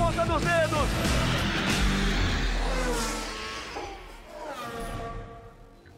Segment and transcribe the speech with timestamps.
[0.00, 1.59] ponta dos dedos.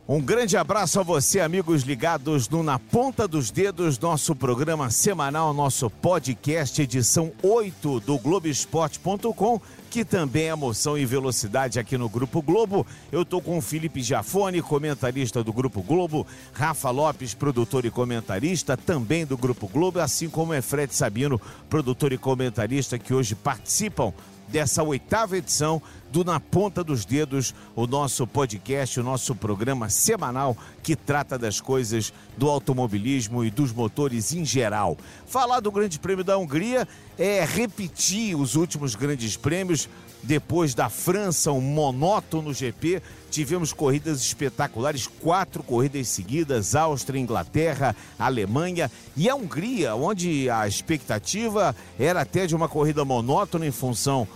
[0.08, 5.54] Um grande abraço a você, amigos ligados no Na Ponta dos Dedos, nosso programa semanal,
[5.54, 12.42] nosso podcast, edição 8 do Globoesporte.com, que também é moção e velocidade aqui no Grupo
[12.42, 12.84] Globo.
[13.12, 18.76] Eu tô com o Felipe Jafone, comentarista do Grupo Globo, Rafa Lopes, produtor e comentarista,
[18.76, 21.40] também do Grupo Globo, assim como é Fred Sabino,
[21.70, 24.12] produtor e comentarista, que hoje participam
[24.48, 25.80] dessa oitava edição
[26.12, 31.58] do Na Ponta dos Dedos, o nosso podcast, o nosso programa semanal que trata das
[31.58, 34.98] coisas do automobilismo e dos motores em geral.
[35.26, 36.86] Falar do Grande Prêmio da Hungria
[37.18, 39.88] é repetir os últimos grandes prêmios.
[40.22, 48.90] Depois da França, um monótono GP, tivemos corridas espetaculares, quatro corridas seguidas: Áustria, Inglaterra, Alemanha
[49.16, 54.28] e a Hungria, onde a expectativa era até de uma corrida monótona em função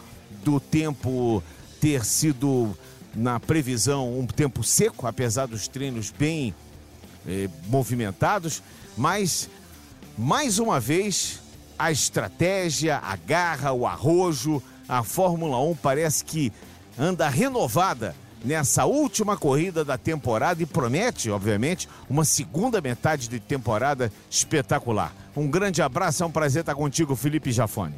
[0.43, 1.43] do tempo
[1.81, 2.77] ter sido,
[3.15, 6.55] na previsão, um tempo seco, apesar dos treinos bem
[7.27, 8.63] eh, movimentados,
[8.97, 9.49] mas
[10.17, 11.41] mais uma vez
[11.79, 16.53] a estratégia, a garra, o arrojo, a Fórmula 1 parece que
[16.99, 24.13] anda renovada nessa última corrida da temporada e promete, obviamente, uma segunda metade de temporada
[24.31, 25.13] espetacular.
[25.37, 27.95] Um grande abraço, é um prazer estar contigo, Felipe Jafone.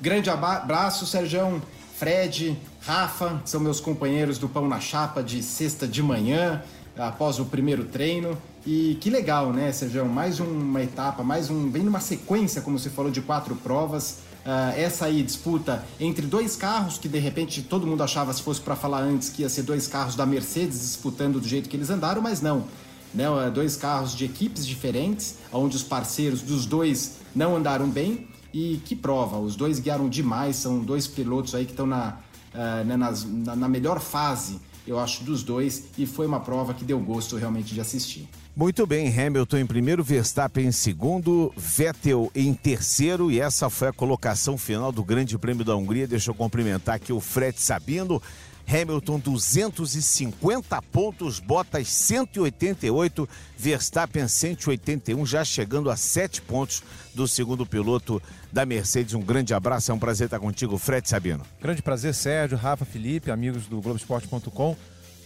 [0.00, 1.62] Grande abraço, Sérgio,
[1.98, 6.62] Fred, Rafa, são meus companheiros do Pão na Chapa de sexta de manhã,
[6.96, 8.38] após o primeiro treino.
[8.64, 10.06] E que legal, né, Sérgio?
[10.06, 11.68] Mais uma etapa, mais um.
[11.68, 14.18] Bem numa sequência, como você falou, de quatro provas.
[14.46, 18.60] Uh, essa aí disputa entre dois carros que de repente todo mundo achava, se fosse
[18.60, 21.90] para falar antes, que ia ser dois carros da Mercedes disputando do jeito que eles
[21.90, 22.66] andaram, mas não.
[23.12, 23.24] Né?
[23.52, 28.28] Dois carros de equipes diferentes, onde os parceiros dos dois não andaram bem.
[28.54, 32.16] E que prova, os dois guiaram demais, são dois pilotos aí que estão na,
[32.56, 36.72] uh, né, nas, na, na melhor fase, eu acho, dos dois, e foi uma prova
[36.72, 38.28] que deu gosto realmente de assistir.
[38.56, 43.92] Muito bem, Hamilton em primeiro, Verstappen em segundo, Vettel em terceiro e essa foi a
[43.92, 46.06] colocação final do Grande Prêmio da Hungria.
[46.06, 48.22] Deixa eu cumprimentar aqui o Fred Sabino.
[48.68, 56.82] Hamilton 250 pontos, Bottas 188, Verstappen 181, já chegando a 7 pontos
[57.14, 58.20] do segundo piloto
[58.52, 59.14] da Mercedes.
[59.14, 61.44] Um grande abraço, é um prazer estar contigo, Fred Sabino.
[61.60, 64.76] Grande prazer, Sérgio, Rafa, Felipe, amigos do Globoesporte.com.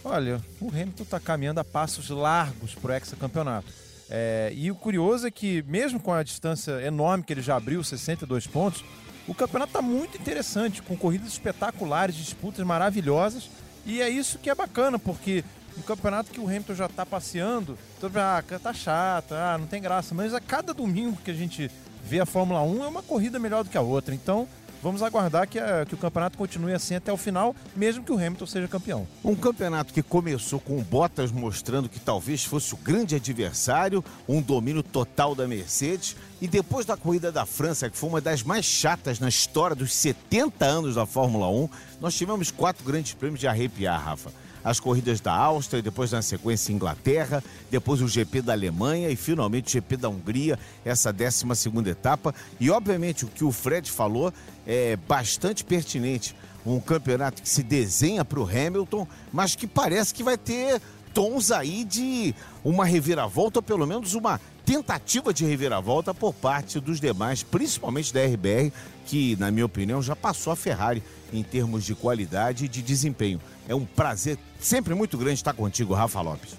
[0.03, 3.71] Olha, o Hamilton está caminhando a passos largos para o hexacampeonato.
[4.09, 7.83] É, e o curioso é que, mesmo com a distância enorme que ele já abriu,
[7.83, 8.83] 62 pontos,
[9.31, 13.49] o campeonato está muito interessante, com corridas espetaculares, disputas maravilhosas.
[13.85, 15.41] E é isso que é bacana, porque
[15.77, 19.81] um campeonato que o Hamilton já está passeando, todo ah, tá chato, ah, não tem
[19.81, 20.13] graça.
[20.13, 21.71] Mas a cada domingo que a gente
[22.03, 24.13] vê a Fórmula 1 é uma corrida melhor do que a outra.
[24.13, 24.49] Então,
[24.81, 28.15] vamos aguardar que, a, que, o campeonato continue assim até o final, mesmo que o
[28.15, 29.07] Hamilton seja campeão.
[29.23, 34.41] Um campeonato que começou com o Bottas mostrando que talvez fosse o grande adversário, um
[34.41, 38.65] domínio total da Mercedes, e depois da corrida da França, que foi uma das mais
[38.65, 41.69] chatas na história dos 70 anos da Fórmula 1,
[41.99, 44.31] nós tivemos quatro grandes prêmios de arrepiar, Rafa
[44.63, 49.67] as corridas da Áustria, depois na sequência Inglaterra, depois o GP da Alemanha e finalmente
[49.67, 52.33] o GP da Hungria, essa 12 segunda etapa.
[52.59, 54.33] E obviamente o que o Fred falou
[54.65, 56.35] é bastante pertinente.
[56.65, 60.79] Um campeonato que se desenha para o Hamilton, mas que parece que vai ter
[61.13, 62.33] tons aí de
[62.63, 68.23] uma reviravolta, ou pelo menos uma tentativa de reviravolta por parte dos demais, principalmente da
[68.23, 68.71] RBR,
[69.05, 73.39] que, na minha opinião, já passou a Ferrari em termos de qualidade e de desempenho.
[73.67, 76.55] É um prazer sempre muito grande estar contigo, Rafa Lopes.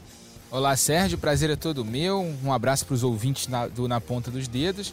[0.51, 2.35] Olá, Sérgio, prazer é todo meu.
[2.45, 4.93] Um abraço para os ouvintes na, do Na Ponta dos Dedos.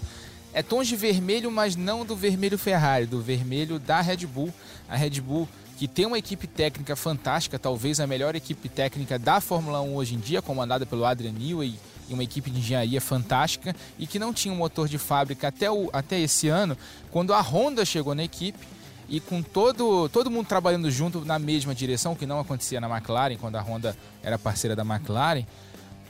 [0.54, 4.54] É tons de vermelho, mas não do vermelho Ferrari, do vermelho da Red Bull.
[4.88, 5.48] A Red Bull
[5.80, 10.14] que tem uma equipe técnica fantástica, talvez a melhor equipe técnica da Fórmula 1 hoje
[10.14, 14.34] em dia, comandada pelo Adrian Newey e uma equipe de engenharia fantástica, e que não
[14.34, 16.78] tinha um motor de fábrica até, o, até esse ano,
[17.12, 18.68] quando a Honda chegou na equipe
[19.08, 23.38] e com todo, todo mundo trabalhando junto na mesma direção, que não acontecia na McLaren,
[23.38, 25.46] quando a Honda era parceira da McLaren,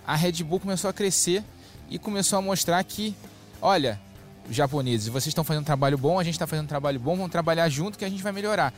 [0.05, 1.43] a Red Bull começou a crescer
[1.89, 3.15] e começou a mostrar que,
[3.61, 3.99] olha,
[4.49, 7.31] japoneses, vocês estão fazendo um trabalho bom, a gente está fazendo um trabalho bom, vamos
[7.31, 8.73] trabalhar junto que a gente vai melhorar.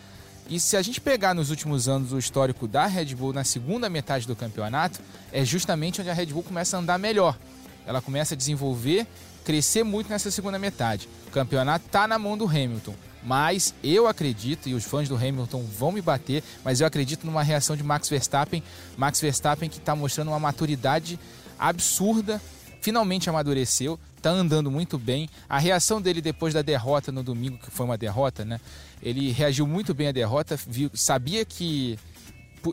[0.49, 3.89] E se a gente pegar nos últimos anos o histórico da Red Bull na segunda
[3.89, 4.99] metade do campeonato,
[5.31, 7.37] é justamente onde a Red Bull começa a andar melhor.
[7.85, 9.07] Ela começa a desenvolver,
[9.43, 11.07] crescer muito nessa segunda metade.
[11.27, 12.95] O campeonato está na mão do Hamilton.
[13.23, 17.43] Mas eu acredito, e os fãs do Hamilton vão me bater, mas eu acredito numa
[17.43, 18.63] reação de Max Verstappen.
[18.97, 21.19] Max Verstappen que está mostrando uma maturidade
[21.59, 22.41] absurda,
[22.81, 25.29] finalmente amadureceu, tá andando muito bem.
[25.49, 28.59] A reação dele depois da derrota no domingo, que foi uma derrota, né?
[29.01, 31.97] Ele reagiu muito bem à derrota, viu, sabia que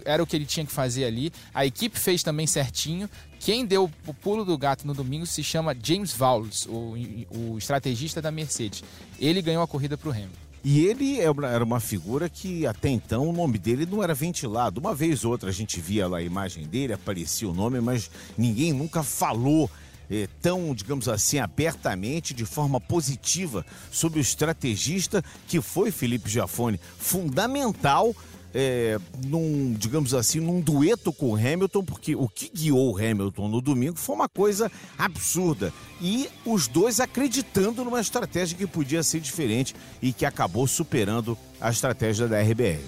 [0.05, 1.33] era o que ele tinha que fazer ali.
[1.55, 3.09] A equipe fez também certinho.
[3.41, 6.95] Quem deu o pulo do gato no domingo se chama James Vowles, o,
[7.31, 8.85] o estrategista da Mercedes.
[9.19, 10.49] Ele ganhou a corrida para o Hamilton.
[10.65, 14.81] E ele é era uma figura que até então o nome dele não era ventilado.
[14.81, 18.11] Uma vez ou outra a gente via lá a imagem dele, aparecia o nome, mas
[18.37, 19.71] ninguém nunca falou
[20.11, 26.81] eh, tão, digamos assim, abertamente, de forma positiva, sobre o estrategista que foi Felipe Jafone.
[26.99, 28.15] Fundamental
[28.55, 33.49] é, num, digamos assim, num dueto com o Hamilton, porque o que guiou o Hamilton
[33.49, 35.73] no domingo foi uma coisa absurda.
[36.01, 41.71] E os dois acreditando numa estratégia que podia ser diferente e que acabou superando a
[41.71, 42.81] estratégia da RBR.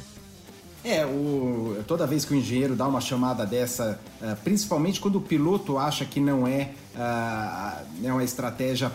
[0.82, 5.20] É, o, toda vez que o engenheiro dá uma chamada dessa, uh, principalmente quando o
[5.20, 8.92] piloto acha que não é, uh, é uma estratégia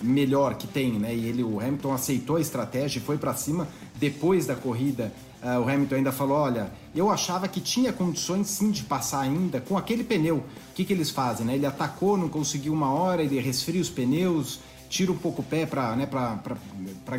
[0.00, 1.14] melhor que tem, né?
[1.14, 3.66] E ele, o Hamilton aceitou a estratégia e foi para cima
[3.98, 5.12] depois da corrida
[5.42, 9.60] Uh, o Hamilton ainda falou: olha, eu achava que tinha condições sim de passar ainda
[9.60, 10.38] com aquele pneu.
[10.38, 11.46] O que, que eles fazem?
[11.46, 11.54] Né?
[11.54, 15.66] Ele atacou, não conseguiu uma hora, ele resfria os pneus, tira um pouco o pé
[15.66, 16.08] para né,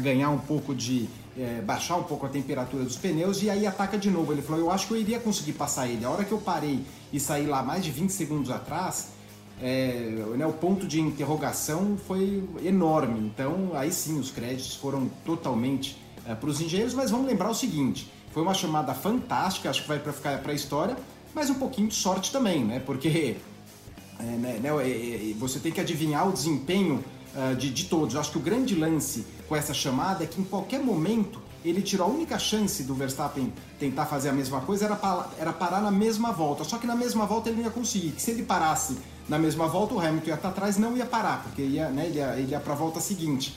[0.02, 1.08] ganhar um pouco de.
[1.40, 4.34] É, baixar um pouco a temperatura dos pneus e aí ataca de novo.
[4.34, 6.04] Ele falou: eu acho que eu iria conseguir passar ele.
[6.04, 6.84] A hora que eu parei
[7.14, 9.10] e saí lá mais de 20 segundos atrás.
[9.62, 13.20] É, né, o ponto de interrogação foi enorme.
[13.20, 16.94] Então, aí sim, os créditos foram totalmente é, para os engenheiros.
[16.94, 20.52] Mas vamos lembrar o seguinte: foi uma chamada fantástica, acho que vai para ficar para
[20.52, 20.96] a história,
[21.34, 22.80] mas um pouquinho de sorte também, né?
[22.80, 23.38] Porque
[24.20, 27.04] é, né, né, é, é, você tem que adivinhar o desempenho
[27.36, 28.16] uh, de, de todos.
[28.16, 32.08] Acho que o grande lance com essa chamada é que em qualquer momento ele tirou
[32.08, 35.00] a única chance do Verstappen tentar fazer a mesma coisa era,
[35.38, 36.64] era parar na mesma volta.
[36.64, 38.12] Só que na mesma volta ele não ia conseguir.
[38.12, 41.44] Que se ele parasse na mesma volta, o Hamilton ia estar atrás não ia parar,
[41.44, 43.56] porque ia, né, ele ia, ia para a volta seguinte.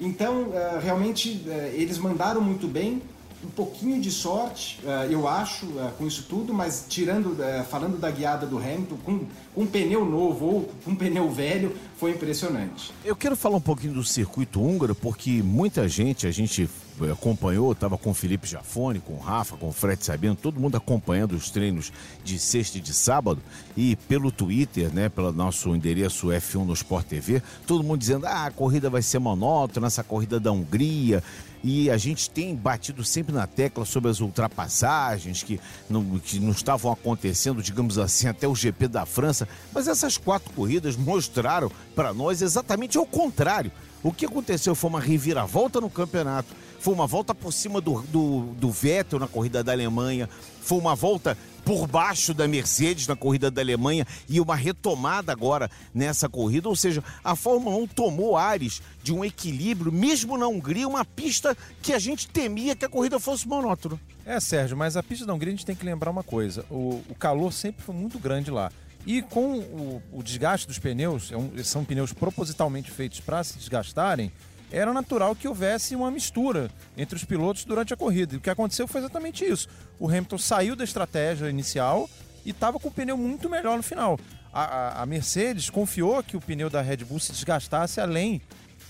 [0.00, 3.02] Então, uh, realmente, uh, eles mandaram muito bem
[3.44, 7.98] um pouquinho de sorte, eh, eu acho, eh, com isso tudo, mas tirando, eh, falando
[7.98, 9.18] da guiada do Hamilton, com,
[9.54, 12.92] com um pneu novo ou com um pneu velho, foi impressionante.
[13.04, 16.68] Eu quero falar um pouquinho do circuito húngaro, porque muita gente, a gente
[17.10, 20.76] acompanhou, estava com o Felipe Jafone, com o Rafa, com o Fred Sabino, todo mundo
[20.76, 21.90] acompanhando os treinos
[22.22, 23.40] de sexta e de sábado,
[23.74, 28.46] e pelo Twitter, né, pelo nosso endereço F1 no Sport TV, todo mundo dizendo, ah,
[28.46, 31.22] a corrida vai ser monótona, essa corrida da Hungria,
[31.62, 36.52] e a gente tem batido sempre na tecla sobre as ultrapassagens que não, que não
[36.52, 42.14] estavam acontecendo, digamos assim, até o GP da França, mas essas quatro corridas mostraram para
[42.14, 43.70] nós exatamente o contrário.
[44.02, 48.40] O que aconteceu foi uma reviravolta no campeonato, foi uma volta por cima do, do,
[48.56, 50.28] do Vettel na corrida da Alemanha,
[50.62, 55.70] foi uma volta por baixo da Mercedes na corrida da Alemanha e uma retomada agora
[55.94, 56.68] nessa corrida.
[56.68, 61.56] Ou seja, a Fórmula 1 tomou ares de um equilíbrio, mesmo na Hungria, uma pista
[61.82, 64.00] que a gente temia que a corrida fosse monótona.
[64.24, 67.02] É, Sérgio, mas a pista da Hungria a gente tem que lembrar uma coisa: o,
[67.08, 68.70] o calor sempre foi muito grande lá.
[69.06, 73.56] E com o, o desgaste dos pneus, é um, são pneus propositalmente feitos para se
[73.56, 74.30] desgastarem,
[74.70, 78.34] era natural que houvesse uma mistura entre os pilotos durante a corrida.
[78.34, 79.68] E o que aconteceu foi exatamente isso.
[79.98, 82.08] O Hamilton saiu da estratégia inicial
[82.44, 84.18] e estava com o pneu muito melhor no final.
[84.52, 88.40] A, a, a, Mercedes confiou que o pneu da Red Bull se desgastasse além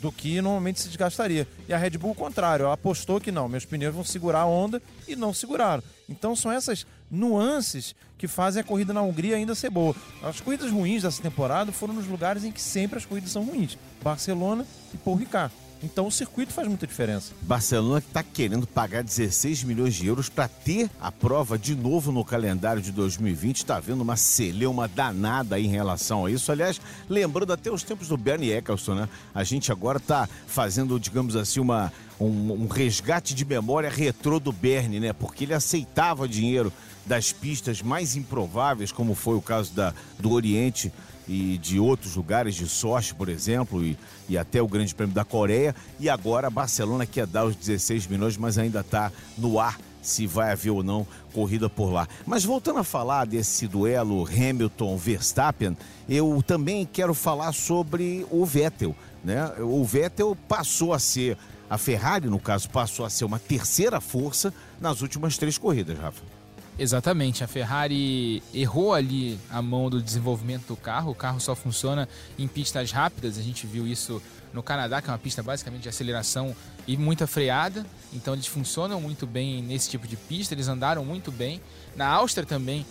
[0.01, 1.47] do que normalmente se desgastaria.
[1.69, 4.47] E a Red Bull, o contrário, ela apostou que não, meus pneus vão segurar a
[4.47, 5.83] onda e não seguraram.
[6.09, 9.95] Então são essas nuances que fazem a corrida na Hungria ainda ser boa.
[10.23, 13.77] As corridas ruins dessa temporada foram nos lugares em que sempre as corridas são ruins.
[14.03, 15.53] Barcelona e Paul Ricard.
[15.83, 17.33] Então o circuito faz muita diferença.
[17.43, 22.25] Barcelona está querendo pagar 16 milhões de euros para ter a prova de novo no
[22.25, 23.57] calendário de 2020.
[23.57, 26.53] Está vendo uma celeuma danada em relação a isso.
[26.53, 29.09] Aliás, lembrando até os tempos do Bernie Eccleston, né?
[29.35, 34.53] A gente agora está fazendo, digamos assim, uma, um, um resgate de memória retrô do
[34.53, 35.13] Bernie, né?
[35.15, 36.71] Porque ele aceitava dinheiro
[37.07, 40.93] das pistas mais improváveis, como foi o caso da, do Oriente
[41.31, 43.97] e de outros lugares, de Sochi, por exemplo, e,
[44.29, 45.77] e até o Grande Prêmio da Coreia.
[46.01, 50.51] E agora Barcelona quer dar os 16 milhões, mas ainda está no ar se vai
[50.51, 52.09] haver ou não corrida por lá.
[52.27, 55.77] Mas voltando a falar desse duelo Hamilton-Verstappen,
[56.09, 58.97] eu também quero falar sobre o Vettel.
[59.23, 59.53] Né?
[59.61, 64.53] O Vettel passou a ser, a Ferrari, no caso, passou a ser uma terceira força
[64.81, 66.40] nas últimas três corridas, Rafa.
[66.83, 71.11] Exatamente, a Ferrari errou ali a mão do desenvolvimento do carro.
[71.11, 72.09] O carro só funciona
[72.39, 73.37] em pistas rápidas.
[73.37, 76.57] A gente viu isso no Canadá, que é uma pista basicamente de aceleração
[76.87, 77.85] e muita freada.
[78.15, 81.61] Então eles funcionam muito bem nesse tipo de pista, eles andaram muito bem.
[81.95, 82.87] Na Áustria também,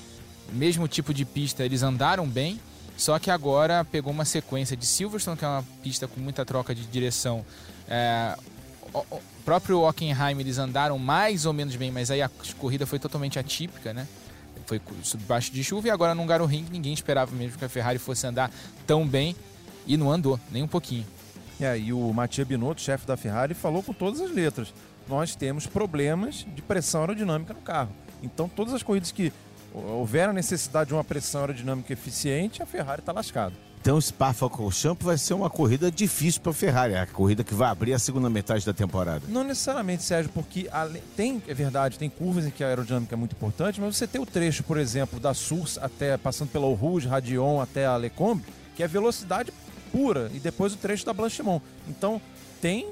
[0.54, 2.60] mesmo tipo de pista, eles andaram bem.
[2.96, 6.76] Só que agora pegou uma sequência de Silverstone, que é uma pista com muita troca
[6.76, 7.44] de direção.
[7.88, 8.38] É,
[8.94, 13.40] o, próprio Hockenheim eles andaram mais ou menos bem, mas aí a corrida foi totalmente
[13.40, 14.08] atípica, né?
[14.66, 14.80] Foi
[15.16, 18.52] debaixo de chuva e agora num Ring ninguém esperava mesmo que a Ferrari fosse andar
[18.86, 19.36] tão bem
[19.88, 21.06] e não andou, nem um pouquinho.
[21.60, 24.74] É, e o Mattia Binotto, chefe da Ferrari, falou com todas as letras.
[25.08, 27.90] Nós temos problemas de pressão aerodinâmica no carro.
[28.22, 29.34] Então, todas as corridas que
[29.74, 33.56] houver a necessidade de uma pressão aerodinâmica eficiente, a Ferrari está lascada.
[33.82, 37.94] Então, Spa-Francorchamps vai ser uma corrida difícil para a Ferrari, a corrida que vai abrir
[37.94, 39.22] a segunda metade da temporada.
[39.30, 40.70] Não necessariamente, Sérgio, porque
[41.16, 44.20] tem, é verdade, tem curvas em que a aerodinâmica é muito importante, mas você tem
[44.20, 48.44] o trecho, por exemplo, da Source até passando pela Rouge, Radion até a Lecombe,
[48.76, 49.54] que é velocidade
[49.92, 51.64] pura, e depois o trecho da Blanchimont.
[51.88, 52.22] Então,
[52.62, 52.90] tem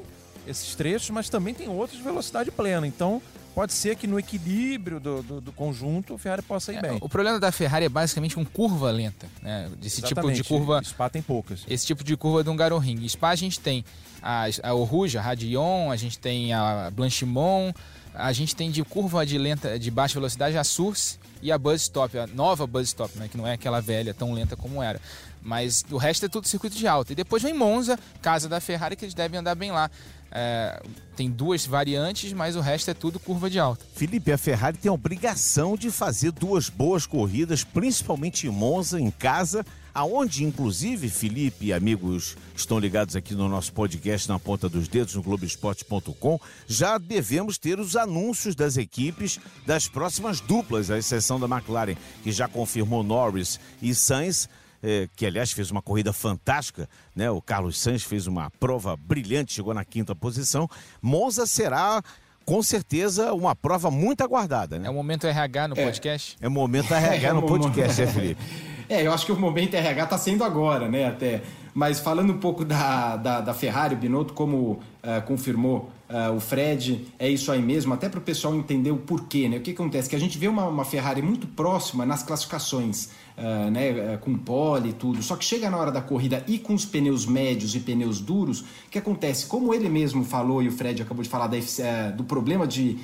[0.47, 2.87] esses trechos, mas também tem outros de velocidade plena.
[2.87, 3.21] Então,
[3.57, 6.97] pode ser que no equilíbrio do, do, do conjunto o Ferrari possa ir é, bem.
[7.01, 9.67] O problema da Ferrari é basicamente com curva lenta, né?
[9.81, 10.43] Desse Exatamente.
[10.43, 10.79] tipo de curva.
[10.83, 11.65] Spa tem poucas.
[11.67, 13.09] Esse tipo de curva do Hungaroring.
[13.09, 13.83] Spa a gente tem
[14.21, 17.75] a, a Rouge, a Radion, a gente tem a Blanchimont,
[18.13, 21.81] a gente tem de curva de lenta, de baixa velocidade a Source e a Buzz
[21.81, 23.27] Stop, a nova Buzz Stop, né?
[23.27, 25.01] Que não é aquela velha tão lenta como era.
[25.41, 27.13] Mas o resto é tudo circuito de alta.
[27.13, 29.89] E depois vem Monza, casa da Ferrari, que eles devem andar bem lá.
[30.31, 30.81] É,
[31.15, 33.85] tem duas variantes, mas o resto é tudo curva de alta.
[33.95, 39.09] Felipe, a Ferrari tem a obrigação de fazer duas boas corridas, principalmente em Monza, em
[39.09, 44.87] casa, aonde inclusive, Felipe e amigos estão ligados aqui no nosso podcast na ponta dos
[44.87, 51.39] dedos no Globoesporte.com, já devemos ter os anúncios das equipes das próximas duplas, à exceção
[51.39, 54.47] da McLaren, que já confirmou Norris e Sainz
[54.81, 57.29] é, que aliás fez uma corrida fantástica, né?
[57.29, 60.69] O Carlos Sainz fez uma prova brilhante, chegou na quinta posição.
[61.01, 62.01] Monza será
[62.45, 64.87] com certeza uma prova muito aguardada, né?
[64.87, 65.83] É o momento RH no é.
[65.83, 66.37] podcast?
[66.39, 68.41] É o momento RH é, no podcast, é, Felipe?
[68.89, 71.07] É, eu acho que o momento RH está sendo agora, né?
[71.07, 71.41] Até.
[71.73, 76.39] Mas falando um pouco da, da, da Ferrari, o Binotto, como uh, confirmou uh, o
[76.39, 79.57] Fred, é isso aí mesmo, até para o pessoal entender o porquê, né?
[79.57, 80.09] O que acontece?
[80.09, 84.37] Que a gente vê uma, uma Ferrari muito próxima nas classificações uh, né, uh, com
[84.37, 85.21] pole e tudo.
[85.21, 88.61] Só que chega na hora da corrida e com os pneus médios e pneus duros,
[88.61, 89.45] o que acontece?
[89.45, 92.97] Como ele mesmo falou e o Fred acabou de falar da, uh, do problema de,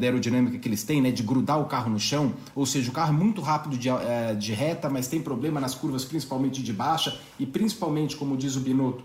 [0.00, 2.92] da aerodinâmica que eles têm, né, de grudar o carro no chão, ou seja, o
[2.92, 3.88] carro é muito rápido de,
[4.38, 8.60] de reta, mas tem problema nas curvas, principalmente de baixa e principalmente, como diz o
[8.60, 9.04] Binotto,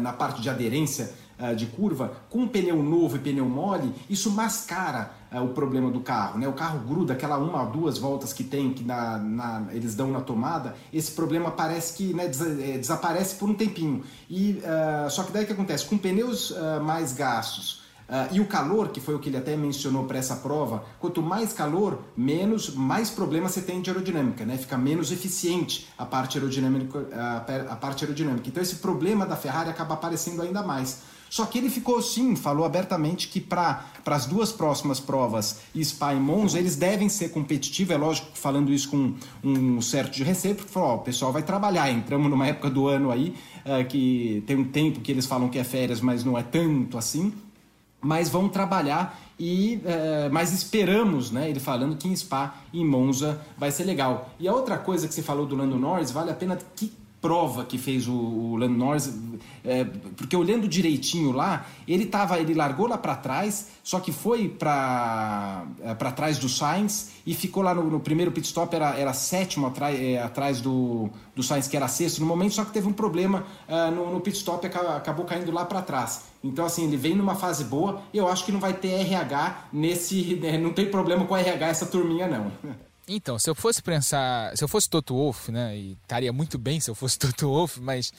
[0.00, 1.12] na parte de aderência
[1.54, 6.38] de curva, com pneu novo e pneu mole, isso mascara uh, o problema do carro.
[6.38, 6.48] Né?
[6.48, 10.10] O carro gruda aquela uma ou duas voltas que tem, que na, na, eles dão
[10.10, 14.02] na tomada, esse problema parece que né, des, é, desaparece por um tempinho.
[14.28, 15.86] E, uh, só que daí que acontece?
[15.86, 20.04] Com pneus mais gastos, Uh, e o calor, que foi o que ele até mencionou
[20.04, 24.56] para essa prova, quanto mais calor, menos, mais problema você tem de aerodinâmica, né?
[24.56, 28.48] Fica menos eficiente a parte aerodinâmica, a, a parte aerodinâmica.
[28.48, 31.02] Então esse problema da Ferrari acaba aparecendo ainda mais.
[31.30, 36.20] Só que ele ficou sim, falou abertamente que para as duas próximas provas, Spa e
[36.20, 37.94] Monza, eles devem ser competitivos.
[37.94, 41.90] É lógico, falando isso com um certo de receio, porque falou: o pessoal vai trabalhar.
[41.90, 45.58] Entramos numa época do ano aí uh, que tem um tempo que eles falam que
[45.58, 47.32] é férias, mas não é tanto assim.
[48.00, 51.50] Mas vão trabalhar e uh, mas esperamos, né?
[51.50, 54.30] Ele falando que em Spa e Monza vai ser legal.
[54.38, 57.64] E a outra coisa que você falou do Lando Norris, vale a pena que prova
[57.64, 59.12] que fez o, o Lando Norris,
[59.64, 59.84] é,
[60.16, 65.66] porque olhando direitinho lá, ele tava, ele largou lá para trás, só que foi para
[65.82, 69.12] é, para trás do Sainz e ficou lá no, no primeiro pit stop era, era
[69.12, 72.86] sétimo atrás, é, atrás do, do Sainz que era sexto no momento, só que teve
[72.86, 76.26] um problema uh, no, no, pit stop acabou, acabou caindo lá para trás.
[76.42, 78.00] Então assim ele vem numa fase boa.
[78.14, 81.86] Eu acho que não vai ter RH nesse, né, não tem problema com RH essa
[81.86, 82.52] turminha não.
[83.08, 86.78] Então, se eu fosse pensar, se eu fosse Toto Wolff, né, e estaria muito bem
[86.78, 88.12] se eu fosse Toto Wolff, mas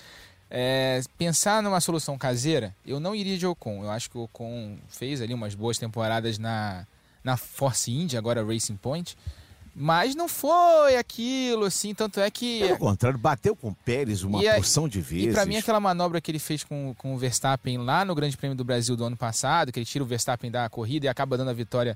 [0.49, 3.83] é, pensar numa solução caseira, eu não iria de Ocon.
[3.83, 6.87] Eu acho que o Ocon fez ali umas boas temporadas na,
[7.23, 9.15] na Force India, agora Racing Point,
[9.75, 12.59] mas não foi aquilo, assim, tanto é que...
[12.59, 15.27] Pelo contrário, bateu com o Pérez uma a, porção de vezes.
[15.27, 18.35] E para mim aquela manobra que ele fez com, com o Verstappen lá no Grande
[18.35, 21.37] Prêmio do Brasil do ano passado, que ele tira o Verstappen da corrida e acaba
[21.37, 21.95] dando a vitória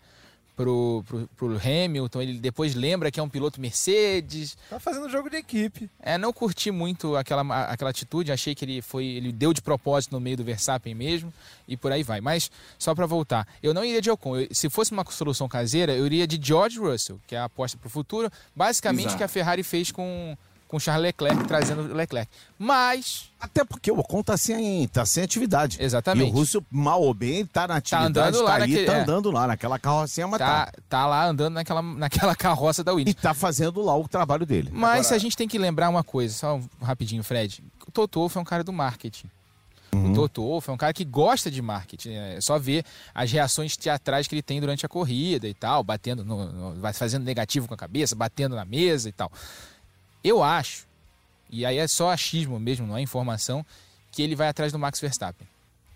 [0.56, 4.58] pro, pro, pro, Hamilton, ele depois lembra que é um piloto Mercedes.
[4.70, 5.90] Tá fazendo jogo de equipe.
[6.00, 10.12] É, não curti muito aquela, aquela atitude, achei que ele foi, ele deu de propósito
[10.12, 11.34] no meio do Verstappen mesmo
[11.68, 12.22] e por aí vai.
[12.22, 15.94] Mas só para voltar, eu não iria de Ocon, eu, se fosse uma solução caseira,
[15.94, 19.18] eu iria de George Russell, que é a aposta pro futuro, basicamente Exato.
[19.18, 22.30] que a Ferrari fez com com Charles Leclerc trazendo Leclerc.
[22.58, 23.30] Mas.
[23.40, 25.78] Até porque o Ocon tá sem, tá sem atividade.
[25.80, 26.28] Exatamente.
[26.30, 28.94] E o Russo, mal ou bem, tá na atividade, tá, andando lá ali, naquele- tá
[28.94, 29.02] é.
[29.02, 30.72] andando lá naquela carrocinha, mas Tá, tá.
[30.90, 33.22] tá lá andando naquela, naquela carroça da E Williams.
[33.22, 34.70] tá fazendo lá o trabalho dele.
[34.72, 37.64] Mas a gente tem que lembrar uma coisa, só um rapidinho, Fred.
[37.86, 39.28] O Toto Wolff é um cara do marketing.
[39.92, 42.14] O Toto Wolff é um cara que gosta de marketing.
[42.14, 46.26] É só ver as reações teatrais que ele tem durante a corrida e tal, batendo
[46.26, 49.32] no, no- fazendo negativo com a cabeça, batendo na mesa e tal.
[50.24, 50.88] Eu acho,
[51.50, 53.66] e aí é só achismo mesmo, não é informação,
[54.12, 55.48] que ele vai atrás do Max Verstappen.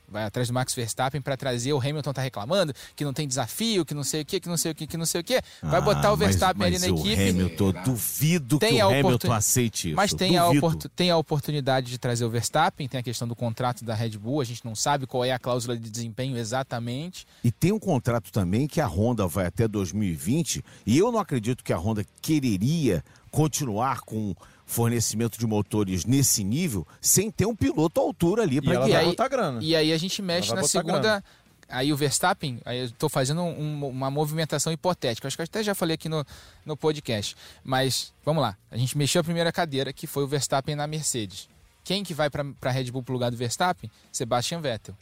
[0.10, 3.84] Vai atrás do Max Verstappen para trazer o Hamilton tá reclamando que não tem desafio,
[3.86, 5.42] que não sei o que, que não sei o que, que não sei o que.
[5.62, 7.22] Vai botar Ah, o Verstappen mas, ali na mas equipe.
[7.24, 9.96] O Hamilton, duvido Tem que o Hamilton oportun- aceite isso.
[9.98, 10.66] Mas tem a, duvido.
[10.66, 14.12] oportu- tem a oportunidade de trazer o Verstappen, tem a questão do contrato da Red
[14.12, 17.28] Bull, a gente não sabe qual é a cláusula de desempenho exatamente.
[17.44, 21.64] E tem um contrato também que a Honda vai até 2020 e eu não acredito
[21.66, 24.34] que a Honda quereria continuar com
[24.68, 28.88] fornecimento de motores nesse nível sem ter um piloto à altura ali E para ela
[28.88, 29.60] E vai aí- botar grana.
[29.64, 31.00] E aí a gente mexe na segunda.
[31.00, 31.24] grana.
[31.70, 35.28] Aí o Verstappen, aí eu estou fazendo um- uma movimentação hipotética.
[35.28, 36.24] Acho que eu até já falei aqui no,
[36.66, 37.36] no podcast.
[37.64, 38.56] Mas vamos lá.
[38.70, 41.50] A gente mexeu a primeira cadeira, que foi o Verstappen na Mercedes.
[41.84, 43.90] Quem que vai para a Red Bull pro lugar do Verstappen?
[44.12, 44.96] Sebastian Vettel.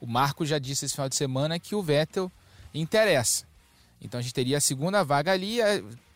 [0.00, 2.30] O Marco já disse esse final de semana que o Vettel
[2.74, 3.44] interessa.
[4.00, 5.58] Então a gente teria a segunda vaga ali,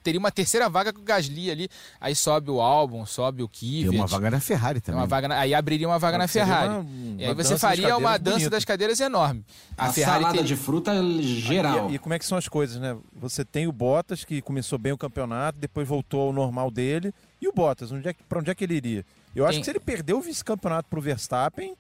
[0.02, 1.69] teria uma terceira vaga com o Gasly ali.
[2.00, 3.97] Aí sobe o Albon, sobe o Tem Kvyat.
[3.97, 5.00] uma vaga na Ferrari também.
[5.00, 6.69] uma vaga na- aí abriria uma vaga na Seria Ferrari.
[6.75, 8.50] uma- e uma aí você faria uma dança bonita.
[8.50, 9.45] das cadeiras enorme.
[9.76, 10.92] A, A, Ferrari salada teria- de fruta
[11.23, 11.90] geral.
[11.90, 12.97] E, e como é que são as coisas, né?
[13.14, 17.12] Você tem o Bottas, que começou bem o campeonato, depois voltou ao normal dele.
[17.40, 19.04] E o Bottas, onde é, pra onde é que ele iria?
[19.35, 21.75] Eu acho Tem- que se ele perder o vice-campeonato pro Verstappen,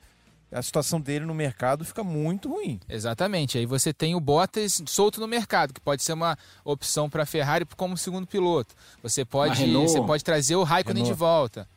[0.52, 2.80] a situação dele no mercado fica muito ruim.
[2.88, 3.58] Exatamente.
[3.58, 7.26] Aí você tem o Bottas solto no mercado, que pode ser uma opção para a
[7.26, 8.74] Ferrari como segundo piloto.
[9.02, 9.90] Você pode, Renault.
[9.90, 11.14] você pode trazer o Raikkonen Renault.
[11.14, 11.68] de volta.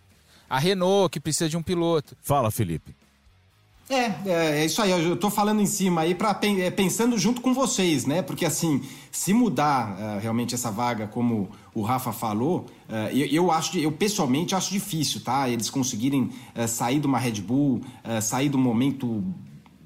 [0.50, 2.16] A Renault, que precisa de um piloto.
[2.22, 2.96] Fala, Felipe.
[3.94, 4.90] É, é, é isso aí.
[4.90, 6.34] Eu tô falando em cima aí para
[6.76, 8.24] pensando junto com vocês, né?
[8.24, 8.82] Porque assim,
[9.12, 13.92] se mudar eh, realmente essa vaga, como o Rafa falou, eh, eu, eu acho, eu
[13.92, 15.48] pessoalmente acho difícil, tá?
[15.48, 17.82] Eles conseguirem eh, sair de uma Red Bull,
[18.22, 19.24] sair do momento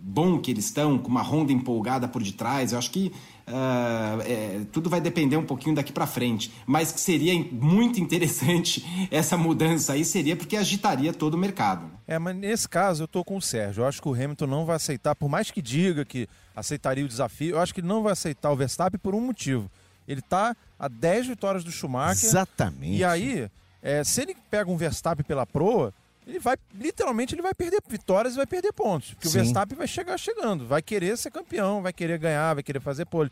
[0.01, 2.71] bom que eles estão, com uma Honda empolgada por detrás.
[2.71, 3.11] Eu acho que
[3.47, 6.51] ah, é, tudo vai depender um pouquinho daqui para frente.
[6.65, 11.89] Mas que seria muito interessante essa mudança aí, seria porque agitaria todo o mercado.
[12.05, 13.81] É, mas nesse caso eu tô com o Sérgio.
[13.81, 17.07] Eu acho que o Hamilton não vai aceitar, por mais que diga que aceitaria o
[17.07, 19.71] desafio, eu acho que ele não vai aceitar o Verstappen por um motivo.
[20.07, 22.25] Ele tá a 10 vitórias do Schumacher.
[22.25, 22.97] Exatamente.
[22.97, 23.49] E aí,
[23.81, 25.93] é, se ele pega um Verstappen pela proa,
[26.27, 29.13] ele vai, literalmente, ele vai perder vitórias e vai perder pontos.
[29.13, 29.39] Porque Sim.
[29.39, 33.05] o Verstappen vai chegar chegando, vai querer ser campeão, vai querer ganhar, vai querer fazer
[33.05, 33.31] pole.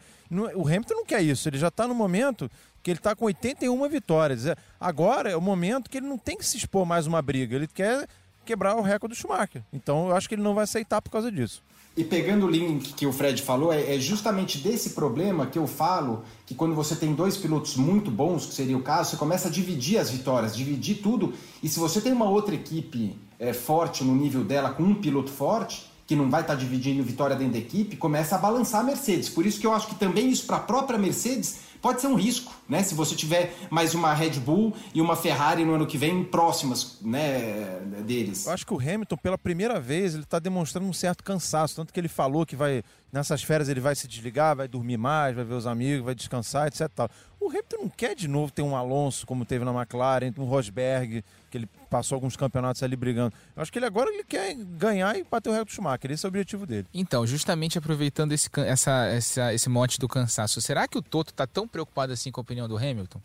[0.55, 2.49] O Hamilton não quer isso, ele já está no momento
[2.81, 4.45] que ele está com 81 vitórias.
[4.45, 7.55] É, Agora é o momento que ele não tem que se expor mais uma briga,
[7.55, 8.07] ele quer
[8.45, 9.63] quebrar o recorde do Schumacher.
[9.73, 11.61] Então eu acho que ele não vai aceitar por causa disso.
[11.97, 15.65] E pegando o link que o Fred falou, é, é justamente desse problema que eu
[15.65, 19.47] falo que quando você tem dois pilotos muito bons, que seria o caso, você começa
[19.47, 21.33] a dividir as vitórias, dividir tudo.
[21.63, 25.31] E se você tem uma outra equipe é, forte no nível dela, com um piloto
[25.31, 29.29] forte, que não vai estar dividindo vitória dentro da equipe, começa a balançar a Mercedes.
[29.29, 32.15] Por isso que eu acho que também isso para a própria Mercedes pode ser um
[32.15, 32.81] risco, né?
[32.81, 36.97] Se você tiver mais uma Red Bull e uma Ferrari no ano que vem próximas,
[36.99, 38.47] né, deles.
[38.47, 41.75] Eu acho que o Hamilton, pela primeira vez, ele está demonstrando um certo cansaço.
[41.75, 42.81] Tanto que ele falou que vai,
[43.15, 46.67] nessas férias, ele vai se desligar, vai dormir mais, vai ver os amigos, vai descansar,
[46.67, 46.87] etc.
[46.93, 47.09] Tal.
[47.39, 51.23] O Hamilton não quer de novo ter um Alonso, como teve na McLaren, um Rosberg,
[51.49, 53.33] que ele passou alguns campeonatos ali brigando.
[53.55, 56.11] Eu acho que ele agora ele quer ganhar e bater o do Schumacher.
[56.11, 56.87] Esse é o objetivo dele.
[56.93, 61.47] Então, justamente aproveitando esse, essa, essa- esse mote do cansaço, será que o Toto está
[61.47, 63.21] tão preocupado assim com a opinião do Hamilton?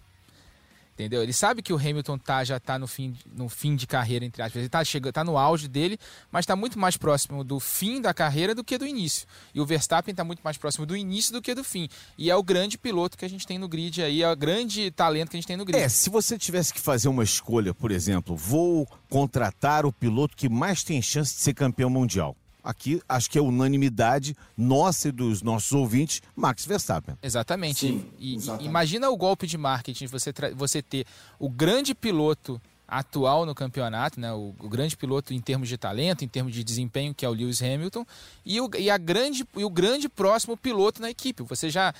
[1.00, 1.22] Entendeu?
[1.22, 4.42] Ele sabe que o Hamilton tá, já está no fim, no fim de carreira, entre
[4.42, 4.56] aspas.
[4.56, 5.98] Ele está chegando, tá no auge dele,
[6.30, 9.26] mas está muito mais próximo do fim da carreira do que do início.
[9.54, 11.88] E o Verstappen está muito mais próximo do início do que do fim.
[12.18, 14.90] E é o grande piloto que a gente tem no grid aí, é o grande
[14.90, 15.82] talento que a gente tem no grid.
[15.82, 20.50] É, se você tivesse que fazer uma escolha, por exemplo, vou contratar o piloto que
[20.50, 22.36] mais tem chance de ser campeão mundial.
[22.62, 27.16] Aqui, acho que é unanimidade nossa e dos nossos ouvintes, Max Verstappen.
[27.22, 27.80] Exatamente.
[27.80, 28.66] Sim, e, e exatamente.
[28.66, 31.06] imagina o golpe de marketing, você, você ter
[31.38, 36.24] o grande piloto atual no campeonato, né, o, o grande piloto em termos de talento,
[36.24, 38.04] em termos de desempenho, que é o Lewis Hamilton,
[38.44, 41.44] e o, e a grande, e o grande próximo piloto na equipe.
[41.44, 41.94] Você já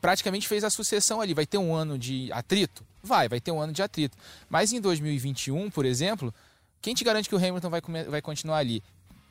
[0.00, 1.34] praticamente fez a sucessão ali.
[1.34, 2.84] Vai ter um ano de atrito?
[3.02, 4.16] Vai, vai ter um ano de atrito.
[4.48, 6.34] Mas em 2021, por exemplo,
[6.80, 8.82] quem te garante que o Hamilton vai, vai continuar ali?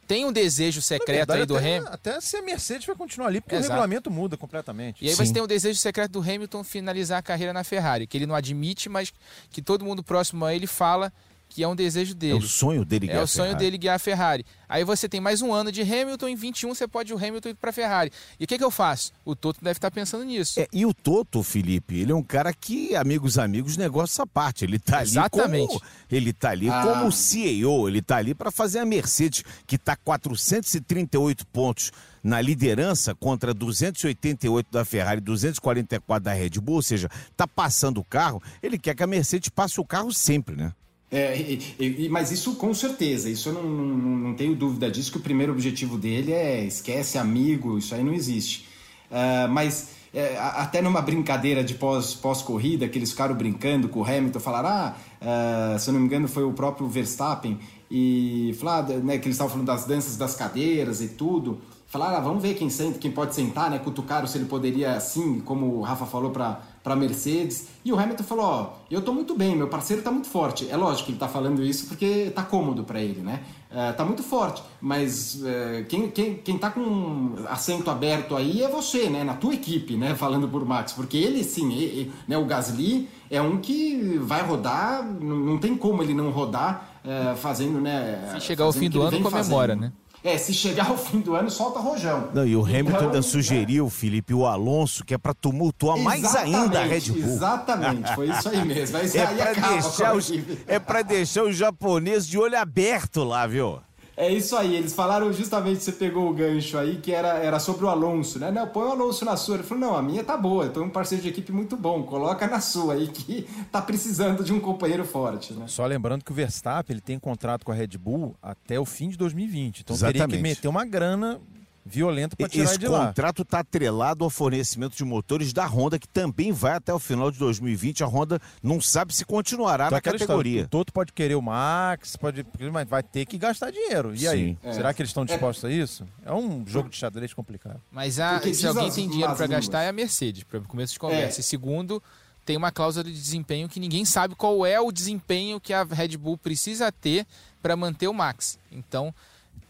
[0.09, 1.93] Tem um desejo secreto verdade, aí do até, Hamilton.
[1.93, 3.69] Até se a Mercedes vai continuar ali, porque Exato.
[3.69, 5.05] o regulamento muda completamente.
[5.05, 5.23] E aí Sim.
[5.23, 8.33] você tem o desejo secreto do Hamilton finalizar a carreira na Ferrari, que ele não
[8.33, 9.13] admite, mas
[9.51, 11.13] que todo mundo próximo a ele fala
[11.49, 12.35] que é um desejo É dele.
[12.35, 14.45] o sonho dele É guiar o a sonho dele guiar a Ferrari.
[14.69, 17.49] Aí você tem mais um ano de Hamilton, em 21 você pode ir o Hamilton
[17.49, 18.11] ir para Ferrari.
[18.39, 19.11] E o que, que eu faço?
[19.25, 20.59] O Toto deve estar pensando nisso.
[20.59, 24.63] É, e o Toto, Felipe, ele é um cara que, amigos, amigos, negócio essa parte.
[24.63, 25.67] Ele tá ali Exatamente.
[25.69, 25.81] como.
[26.11, 26.83] Ele tá ali Ah.
[26.83, 31.91] como CEO, ele tá ali para fazer a Mercedes, que tá 438 pontos
[32.23, 38.03] na liderança contra 288 da Ferrari, 244 da Red Bull, ou seja, tá passando o
[38.03, 38.41] carro.
[38.61, 40.73] Ele quer que a Mercedes passe o carro sempre, né?
[41.11, 45.11] É, e- e- mas isso com certeza, isso eu não, não, não tenho dúvida disso,
[45.11, 48.67] que o primeiro objetivo dele é esquece amigo, isso aí não existe.
[49.11, 54.03] Ah, mas é, até numa brincadeira de pós- pós-corrida, que eles ficaram brincando com o
[54.05, 57.57] Hamilton, falaram, ah, ah, se eu não me engano foi o próprio Verstappen,
[57.89, 62.21] e falaram, né, que eles estavam falando das danças das cadeiras e tudo, falaram, ah,
[62.21, 65.81] vamos ver quem senta, quem pode sentar, né, cutucaram se ele poderia assim, como o
[65.81, 67.67] Rafa falou para para Mercedes.
[67.85, 70.67] E o Hamilton falou: Ó, eu tô muito bem, meu parceiro tá muito forte.
[70.69, 73.41] É lógico que ele tá falando isso porque tá cômodo para ele, né?
[73.71, 78.67] É, tá muito forte, mas é, quem, quem, quem tá com assento aberto aí é
[78.67, 79.23] você, né?
[79.23, 80.15] Na tua equipe, né?
[80.17, 82.35] Falando por Max, porque ele sim, e- e, né?
[82.35, 87.35] o Gasly é um que vai rodar, não, não tem como ele não rodar é,
[87.35, 88.31] fazendo, né?
[88.33, 89.81] Se chegar ao fim do ele ano, comemora, fazendo.
[89.81, 89.91] né?
[90.23, 92.29] É, se chegar ao fim do ano, solta rojão.
[92.33, 93.21] Não, e o Hamilton Então, ainda né?
[93.21, 97.23] sugeriu, Felipe, o Alonso, que é para tumultuar mais ainda a Red Bull.
[97.23, 98.97] Exatamente, foi isso aí mesmo.
[98.97, 100.31] É acaba com deixar os,
[100.67, 103.79] é pra deixar os japoneses de olho aberto lá, viu?
[104.19, 107.85] É isso aí, eles falaram justamente, você pegou o gancho aí, que era, era sobre
[107.85, 108.51] o Alonso, né?
[108.51, 109.55] Não, põe o Alonso na sua.
[109.55, 112.03] Ele falou, não, a minha tá boa, eu tô um parceiro de equipe muito bom,
[112.03, 115.63] coloca na sua aí, que tá precisando de um companheiro forte, né?
[115.69, 119.07] Só lembrando que o Verstappen ele tem contrato com a Red Bull até o fim
[119.07, 119.79] de 2020.
[119.79, 120.41] Então teria que Exatamente.
[120.41, 121.39] meter uma grana
[121.89, 123.07] violenta para tirar Esse de lá.
[123.07, 127.31] contrato está atrelado ao fornecimento de motores da Honda, que também vai até o final
[127.31, 128.03] de 2020.
[128.03, 130.51] A Honda não sabe se continuará Então, na categoria.
[130.61, 134.13] história, o Toto pode querer o Max, pode, mas vai ter que gastar dinheiro.
[134.15, 134.39] E aí?
[134.49, 134.57] Sim.
[134.63, 134.73] É.
[134.73, 136.05] Será que eles estão dispostos a isso?
[136.25, 137.81] É um jogo de xadrez complicado.
[137.91, 140.99] Mas a- se alguém as tem dinheiro para gastar é a Mercedes, para começo de
[140.99, 141.39] conversa.
[141.39, 141.41] É.
[141.41, 142.01] E segundo,
[142.45, 146.17] tem uma cláusula de desempenho que ninguém sabe qual é o desempenho que a Red
[146.17, 147.25] Bull precisa ter
[147.61, 148.57] para manter o Max.
[148.71, 149.13] Então,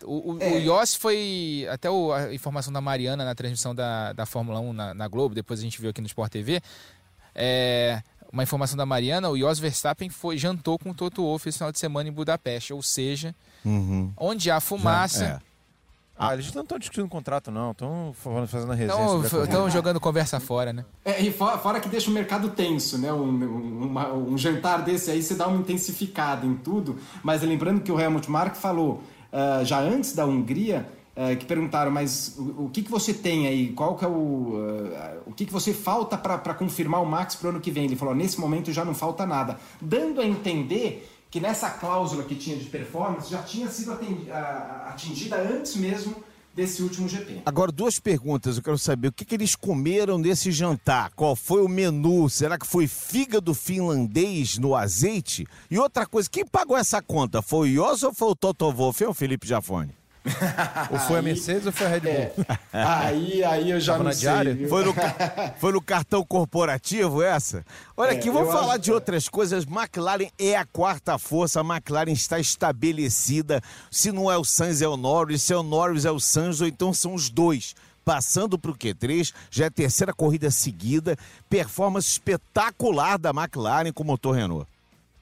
[0.04, 0.52] o, o, É.
[0.52, 1.68] o Yossi foi.
[1.72, 5.34] Até o- a informação da Mariana na transmissão da, da Fórmula 1 na, na Globo,
[5.36, 6.62] depois a gente viu aqui no Sport TV.
[7.36, 11.58] É, uma informação da Mariana: o Jos Verstappen foi, jantou com o Toto Wolff esse
[11.58, 12.74] final de semana em Budapeste.
[12.74, 14.12] Ou seja, Uhum.
[14.18, 15.42] onde há fumaça.
[15.46, 15.50] É.
[16.22, 17.72] Ah, eles não estão discutindo o contrato, não.
[17.72, 18.14] Estão
[18.46, 19.26] fazendo a resenha.
[19.46, 20.84] Estão jogando conversa fora, né?
[21.06, 23.14] É, e fora, fora que deixa o mercado tenso, né?
[23.14, 27.00] Um, um- uma- um jantar desse aí você dá uma intensificada em tudo.
[27.24, 30.89] Mas lembrando que o Helmut Mark falou ah, já antes da Hungria.
[31.15, 33.74] ah, que perguntaram, mas o, o que, que você tem aí?
[33.74, 34.54] Qual que é o.
[34.96, 37.86] ah, o que, que você falta para confirmar o Max para o ano que vem?
[37.86, 39.60] Ele falou: nesse momento já não falta nada.
[39.82, 43.98] Dando a entender que nessa cláusula que tinha de performance já tinha sido
[44.88, 46.15] atingida antes mesmo
[46.60, 47.41] desse último GP.
[47.45, 48.58] Agora, duas perguntas.
[48.58, 51.12] Eu quero saber o que, que eles comeram nesse jantar?
[51.15, 52.30] Qual foi o menu?
[52.30, 55.48] Será que foi fígado finlandês no azeite?
[55.72, 57.41] E outra coisa, quem pagou essa conta?
[57.41, 59.99] Foi o Yos ou foi o Toto Wolff, hein, o Felipe Jafone?
[60.92, 62.46] Ou foi a Aí- Mercedes ou foi a Red Bull?
[62.74, 64.22] É, aí, aí eu já Tava não na sei.
[64.22, 64.68] diária?
[64.70, 64.94] Foi no,
[65.58, 67.65] foi no cartão corporativo essa?
[67.98, 69.65] Olha É, aqui, vamos eu falar acho- de outras coisas.
[69.65, 73.62] McLaren é a quarta força, a McLaren está estabelecida.
[73.92, 75.42] Se não é o Sainz, é o Norris.
[75.44, 77.76] Se é o Norris, é o Sainz, ou então são os dois.
[78.06, 81.15] Passando para o Q3, já é a terceira corrida seguida.
[81.50, 84.65] Performance espetacular da McLaren com o motor Renault.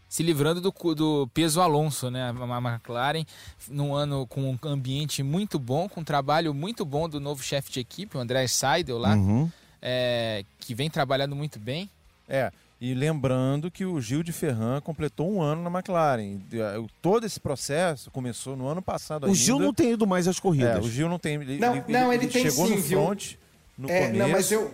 [0.10, 2.30] Se livrando do, do peso Alonso, né?
[2.30, 3.26] A McLaren,
[3.70, 7.72] num ano com um ambiente muito bom, com um trabalho muito bom do novo chefe
[7.72, 9.50] de equipe, o André Seidel lá, Uhum.
[9.82, 11.90] é, que vem trabalhando muito bem.
[12.30, 16.40] É, e lembrando que o Gil de Ferran completou um ano na McLaren.
[16.54, 19.38] Eh, Todo esse processo começou no ano passado O ainda.
[19.38, 20.76] Gil não tem ido mais às corridas.
[20.76, 21.36] É, o Gil não tem.
[21.42, 23.00] Ele, Não, não, ele tem chegou sim, no viu?
[23.04, 23.34] front
[23.78, 24.20] no É, começo.
[24.20, 24.72] não, mas eu,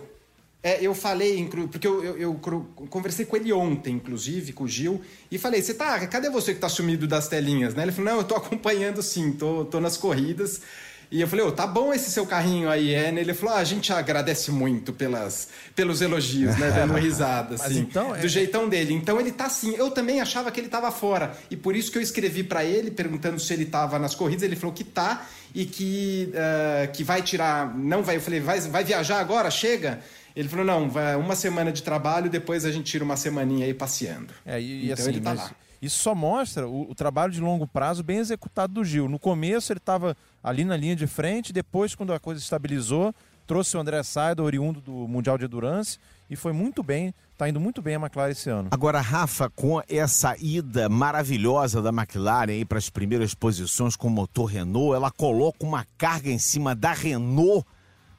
[0.64, 2.40] é, eu falei, porque eu, eu, eu
[2.88, 4.98] conversei com ele ontem, inclusive, com o Gil,
[5.30, 7.82] e falei, você tá, cadê você que tá sumido das telinhas, né?
[7.82, 10.62] Ele falou, não, eu tô acompanhando sim, tô, tô nas corridas.
[11.10, 13.12] E eu falei, ô, tá bom esse seu carrinho aí, é?
[13.12, 13.20] né?
[13.20, 16.70] Ele falou, ah, a gente agradece muito pelas, pelos elogios, né?
[16.70, 18.94] Dando risada, assim, então, é- do jeitão dele.
[18.94, 19.74] Então ele tá assim.
[19.74, 21.36] Eu também achava que ele tava fora.
[21.50, 24.42] E por isso que eu escrevi para ele, perguntando se ele tava nas corridas.
[24.44, 27.76] Ele falou que tá e que, eh, que vai tirar.
[27.76, 28.16] Não vai.
[28.16, 29.50] Eu falei, vai, vai viajar agora?
[29.50, 30.00] Chega?
[30.34, 33.74] Ele falou, não, vai uma semana de trabalho, depois a gente tira uma semaninha aí
[33.74, 34.34] passeando.
[34.44, 35.50] É, e, Então assim, ele tá mas lá.
[35.80, 39.08] Isso só mostra o, o, trabalho de longo prazo bem executado do Gil.
[39.08, 43.14] No começo ele estava ali na linha de frente, depois, quando a coisa estabilizou,
[43.46, 47.60] trouxe o André Saida, oriundo do Mundial de Endurance, e foi muito bem, está indo
[47.60, 48.68] muito bem a McLaren esse ano.
[48.70, 54.46] Agora, Rafa, com essa ida maravilhosa da McLaren para as primeiras posições com o motor
[54.46, 57.66] Renault, ela coloca uma carga em cima da Renault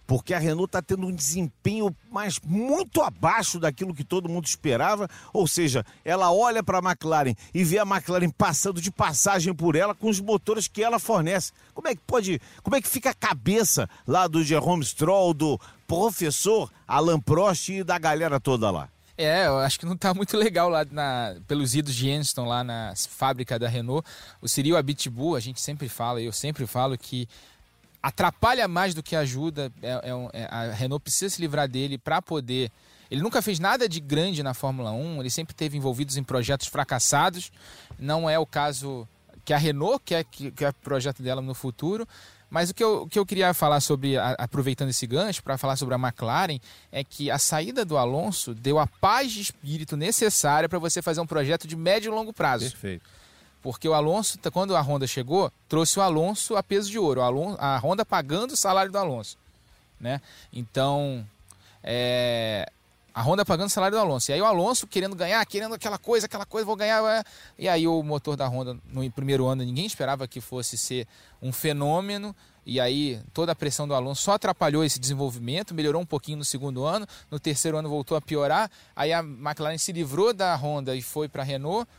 [0.08, 5.10] porque a Renault está tendo um desempenho mas muito abaixo daquilo que todo mundo esperava.
[5.34, 9.76] Ou seja, ela olha para a McLaren e vê a McLaren passando de passagem por
[9.76, 11.52] ela com os motores que ela fornece.
[11.74, 15.60] Como é que pode, como é que fica a cabeça lá do Jerome Stroll, do
[15.86, 18.88] professor Alan Prost e da galera toda lá?
[19.18, 22.64] É, eu acho que não está muito legal lá na, pelos idos de Anston, lá
[22.64, 24.08] na fábrica da Renault.
[24.42, 27.28] O Cyril Abitbull, a gente sempre fala, eu sempre falo que
[28.06, 29.72] atrapalha mais do que ajuda.
[29.82, 32.72] É, é, é, a Renault precisa se livrar dele para poder.
[33.10, 36.68] Ele nunca fez nada de grande na Fórmula 1, ele sempre teve envolvidos em projetos
[36.68, 37.52] fracassados.
[37.98, 39.08] Não é o caso
[39.44, 42.08] que a Renault quer que, que é o projeto dela no futuro.
[42.48, 45.58] Mas o que eu, o que eu queria falar sobre, a, aproveitando esse gancho, para
[45.58, 46.60] falar sobre a McLaren,
[46.92, 51.22] é que a saída do Alonso deu a paz de espírito necessária para você fazer
[51.22, 52.70] um projeto de médio e longo prazo.
[52.70, 53.04] Perfeito.
[53.66, 57.20] Porque o Alonso, quando a Honda chegou, trouxe o Alonso a peso de ouro.
[57.58, 59.40] A Honda pagando o salário do Alonso.
[60.00, 60.22] Né?
[60.54, 61.26] Então,
[61.84, 62.72] é,
[63.12, 64.30] a Honda pagando o salário do Alonso.
[64.30, 67.26] E aí o Alonso querendo ganhar, querendo aquela coisa, aquela coisa, vou ganhar.
[67.58, 71.08] E aí o motor da Honda no primeiro ano ninguém esperava que fosse ser
[71.42, 72.36] um fenômeno.
[72.68, 76.46] E aí toda a pressão do Alonso só atrapalhou esse desenvolvimento, melhorou um pouquinho no
[76.46, 78.70] segundo ano, no terceiro ano voltou a piorar.
[78.96, 81.90] Aí a McLaren se livrou da Honda e foi para a Renault.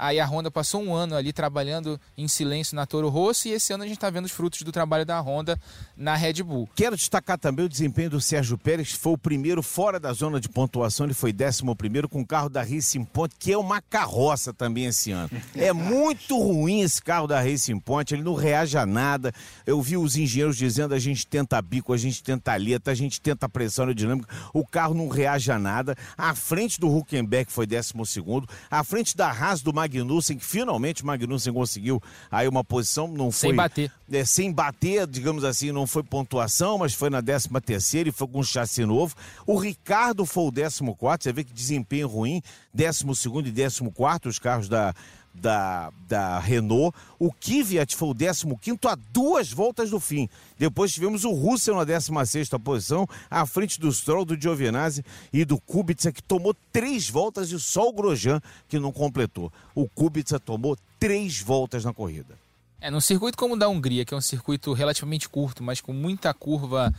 [0.00, 3.70] Aí a Honda passou um ano ali trabalhando em silêncio na Toro Rosso e esse
[3.74, 5.60] ano a gente está vendo os frutos do trabalho da Honda
[5.94, 6.66] na Red Bull.
[6.74, 10.40] Quero destacar também o desempenho do Sérgio Pérez, que foi o primeiro fora da zona
[10.40, 13.82] de pontuação, ele foi décimo primeiro com o carro da Racing Point, que é uma
[13.82, 15.28] carroça também esse ano.
[15.54, 19.34] É muito ruim esse carro da Racing Point, ele não reage a nada.
[19.66, 23.20] Eu vi os engenheiros dizendo a gente tenta bico, a gente tenta aleta, a gente
[23.20, 25.94] tenta pressão aerodinâmica, o carro não reage a nada.
[26.16, 30.44] À frente do Huckenberg foi décimo segundo, à frente da Haas do Mag Magnussen, que
[30.44, 32.00] finalmente Magnussen conseguiu
[32.30, 33.50] aí uma posição, não foi...
[33.50, 33.92] Sem bater.
[34.10, 38.26] É, sem bater, digamos assim, não foi pontuação, mas foi na 13 terceira e foi
[38.28, 39.14] com um chassi novo.
[39.46, 43.90] O Ricardo foi o 14 quarto, você vê que desempenho ruim, 12 segundo e 14
[43.92, 44.94] quarto, os carros da
[45.32, 46.96] da, da Renault.
[47.18, 50.28] O Kvyat foi o 15 a duas voltas do fim.
[50.58, 55.58] Depois tivemos o Russell na 16 posição, à frente do Stroll, do Giovinazzi e do
[55.58, 59.52] Kubica, que tomou três voltas e só o Grosjean que não completou.
[59.74, 62.38] O Kubica tomou três voltas na corrida.
[62.80, 65.92] É, num circuito como o da Hungria, que é um circuito relativamente curto, mas com
[65.92, 66.92] muita curva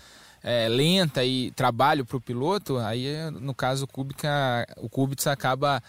[0.44, 5.82] é, lenta e trabalho para o piloto, aí no caso o Kubica, o Kubica acaba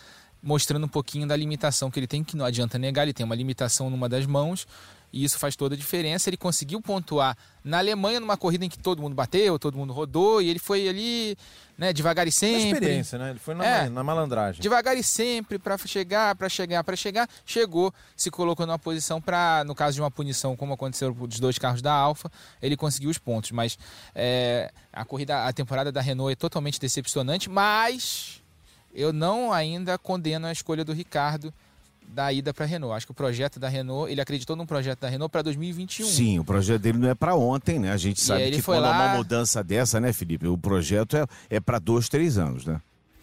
[0.42, 3.34] mostrando um pouquinho da limitação que ele tem, que não adianta negar, ele tem uma
[3.34, 4.66] limitação numa das mãos,
[5.12, 6.30] e isso faz toda a diferença.
[6.30, 10.40] Ele conseguiu pontuar na Alemanha numa corrida em que todo mundo bateu, todo mundo rodou,
[10.40, 11.36] e ele foi ali,
[11.76, 12.70] né, devagar e sempre.
[12.70, 13.30] Na experiência, né?
[13.30, 14.62] Ele foi na, é, na malandragem.
[14.62, 19.62] Devagar e sempre para chegar, para chegar, para chegar, chegou, se colocou numa posição para,
[19.64, 23.18] no caso de uma punição, como aconteceu dos dois carros da Alfa, ele conseguiu os
[23.18, 23.50] pontos.
[23.50, 23.78] Mas
[24.14, 28.41] é, a corrida, a temporada da Renault é totalmente decepcionante, mas
[28.94, 31.52] eu não ainda condeno a escolha do Ricardo
[32.06, 32.94] da ida para a Renault.
[32.94, 36.06] Acho que o projeto da Renault, ele acreditou num projeto da Renault para 2021.
[36.06, 37.90] Sim, o projeto dele não é para ontem, né?
[37.90, 38.90] A gente sabe que quando lá...
[38.90, 40.46] uma mudança dessa, né, Felipe?
[40.46, 42.80] O projeto é, é para dois, três anos, né?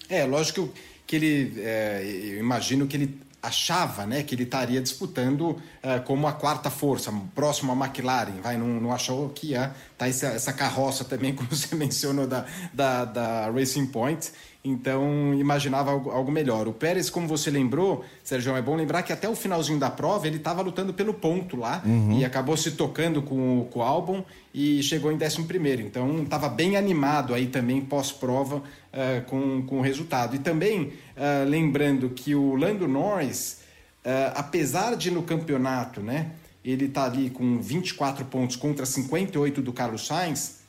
[0.10, 0.74] É, lógico
[1.06, 6.28] que ele, é, eu imagino que ele achava né, que ele estaria disputando uh, como
[6.28, 10.54] a quarta força, próximo à McLaren, vai, não, não achou que ia tá essa, essa
[10.54, 14.32] carroça também, como você mencionou, da, da, da Racing Point,
[14.64, 16.68] então imaginava algo, algo, melhor.
[16.68, 20.28] O Pérez, como você lembrou, Sérgio, é bom lembrar que até o finalzinho da prova
[20.28, 22.20] ele estava lutando pelo ponto lá uhum.
[22.20, 24.22] e acabou se tocando com, com o álbum
[24.54, 25.82] e chegou em 11 primeiro.
[25.82, 30.36] Então estava bem animado aí também pós-prova uh, com, com o resultado.
[30.36, 30.82] E também
[31.16, 33.62] uh, lembrando que o Lando Norris,
[34.06, 36.32] uh, apesar de no campeonato, né,
[36.66, 40.60] ele está ali com 24 pontos contra 58 do Carlos Sainz,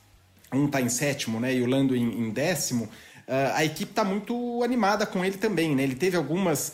[0.53, 2.87] um está em sétimo né, e o Lando em, em décimo,
[3.53, 5.75] a equipe está muito animada com ele também.
[5.75, 5.83] Né?
[5.83, 6.73] Ele teve algumas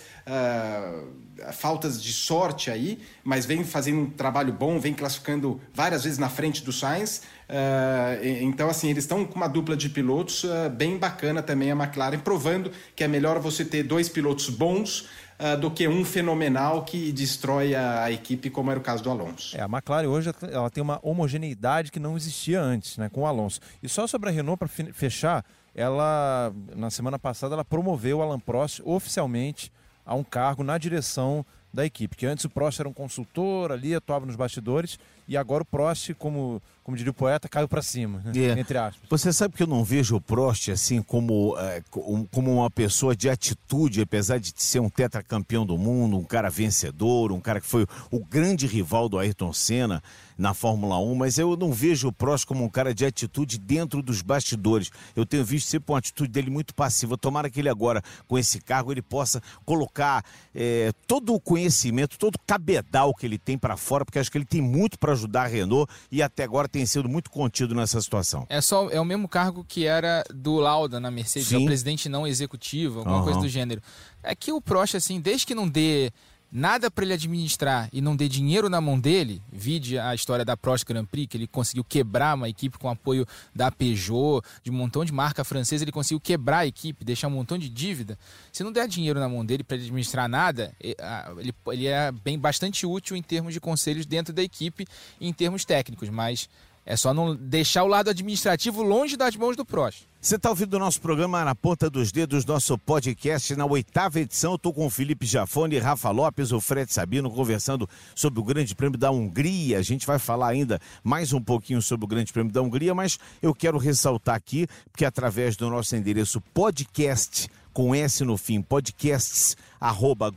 [1.54, 6.30] faltas de sorte aí, mas vem fazendo um trabalho bom, vem classificando várias vezes na
[6.30, 7.22] frente do Sainz.
[7.48, 11.76] Uh, então, assim, eles estão com uma dupla de pilotos uh, bem bacana também, a
[11.76, 15.08] McLaren, provando que é melhor você ter dois pilotos bons
[15.39, 19.10] uh, do que um fenomenal que destrói a, a, equipe, como era o caso do
[19.10, 19.56] Alonso.
[19.56, 23.26] É, a McLaren hoje ela tem uma homogeneidade que não existia antes, né, com o
[23.26, 23.60] Alonso.
[23.82, 25.46] E só sobre a Renault, para fechar,
[25.78, 29.72] ela, na semana passada, ela promoveu o Alan Prost oficialmente
[30.04, 32.16] a um cargo na direção da equipe.
[32.16, 36.13] Que antes o Prost era um consultor ali, atuava nos bastidores, e agora o Prost,
[36.16, 38.24] como, como diria o poeta, caiu para cima?
[38.36, 38.58] É.
[38.60, 39.08] entre aspas.
[39.08, 43.16] Você sabe que eu não vejo o Prost assim como, é, com- como uma pessoa
[43.16, 47.68] de atitude, apesar de ser um tetracampeão do mundo, um cara vencedor, um cara que
[47.68, 50.02] foi o grande rival do Ayrton Senna
[50.38, 54.02] na Fórmula 1, mas eu não vejo o Prost como um cara de atitude dentro
[54.02, 54.91] dos bastidores.
[55.15, 57.17] Eu tenho visto sempre uma atitude dele muito passiva.
[57.17, 60.23] Tomara que ele agora, com esse cargo, ele possa colocar
[60.54, 64.38] é, todo o conhecimento, todo o cabedal que ele tem para fora, porque acho que
[64.38, 68.00] ele tem muito para ajudar a Renault e até agora tem sido muito contido nessa
[68.02, 68.45] situação.
[68.50, 72.10] É só é o mesmo cargo que era do Lauda na Mercedes, é o presidente
[72.10, 73.23] não executivo, alguma Aham.
[73.23, 73.82] coisa do gênero.
[74.21, 76.12] É que o Prost assim, desde que não dê
[76.51, 80.55] nada para ele administrar e não dê dinheiro na mão dele, vide a história da
[80.55, 84.73] Prost Grand Prix, que ele conseguiu quebrar uma equipe com apoio da Peugeot, de um
[84.73, 88.17] montão de marca francesa, ele conseguiu quebrar a equipe, deixar um montão de dívida.
[88.51, 92.86] Se não der dinheiro na mão dele para administrar nada, ele, ele é bem bastante
[92.86, 94.86] útil em termos de conselhos dentro da equipe
[95.19, 96.49] e em termos técnicos, mas
[96.88, 100.08] é só não deixar o lado administrativo longe das mãos do Prost.
[100.21, 104.56] Você está ouvindo o nosso programa na ponta dos dedos, nosso podcast na oitava edição.
[104.56, 108.97] Estou com o Felipe Jafone, Rafa Lopes, o Fred Sabino, conversando sobre o Grande Prêmio
[108.97, 109.78] da Hungria.
[109.78, 113.19] A gente vai falar ainda mais um pouquinho sobre o Grande Prêmio da Hungria, mas
[113.41, 119.56] eu quero ressaltar aqui que através do nosso endereço podcast com S no fim, podcasts
[119.80, 120.34] arroba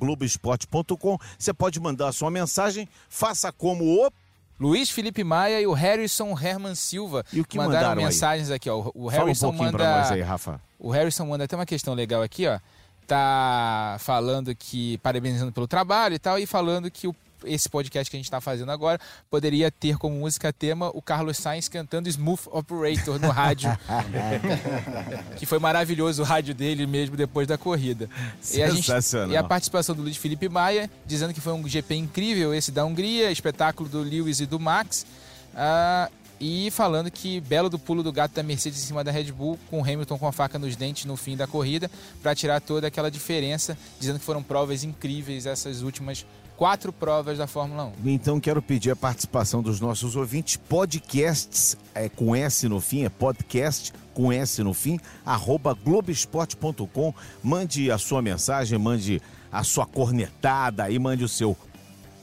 [1.38, 4.12] você pode mandar a sua mensagem, faça como o
[4.60, 8.04] Luiz Felipe Maia e o Harrison Herman Silva E o que mandaram mandaram aí?
[8.06, 8.68] mensagens aqui.
[8.68, 8.90] Ó.
[8.94, 9.96] O Fala um Harrison pouquinho manda.
[9.98, 10.60] nós aí, Rafa.
[10.78, 12.58] O Harrison manda até uma questão legal aqui, ó.
[13.06, 14.98] Tá falando que.
[14.98, 18.40] parabenizando pelo trabalho e tal, e falando que o- esse podcast que a gente está
[18.40, 19.00] fazendo agora
[19.31, 23.70] poderia ter como música tema o Carlos Sainz cantando Smooth Operator no rádio.
[25.37, 28.09] que foi maravilhoso o rádio dele mesmo depois da corrida.
[28.53, 29.31] E a, gente- Sensacional.
[29.31, 32.85] e a participação do Luiz Felipe Maia, dizendo que foi um GP incrível esse da
[32.85, 35.07] Hungria, espetáculo do Lewis e do Max.
[35.55, 39.31] Ah, e falando que belo do pulo do gato da Mercedes em cima da Red
[39.31, 41.90] Bull, com o Hamilton com a faca nos dentes no fim da corrida,
[42.22, 46.24] para tirar toda aquela diferença, dizendo que foram provas incríveis essas últimas
[46.60, 48.10] quatro provas da Fórmula 1.
[48.10, 50.56] Então quero pedir a participação dos nossos ouvintes.
[50.56, 57.14] Podcasts é com S no fim, é podcast com S no fim, arroba globesport.com.
[57.42, 61.56] Mande a sua mensagem, mande a sua cornetada e mande o seu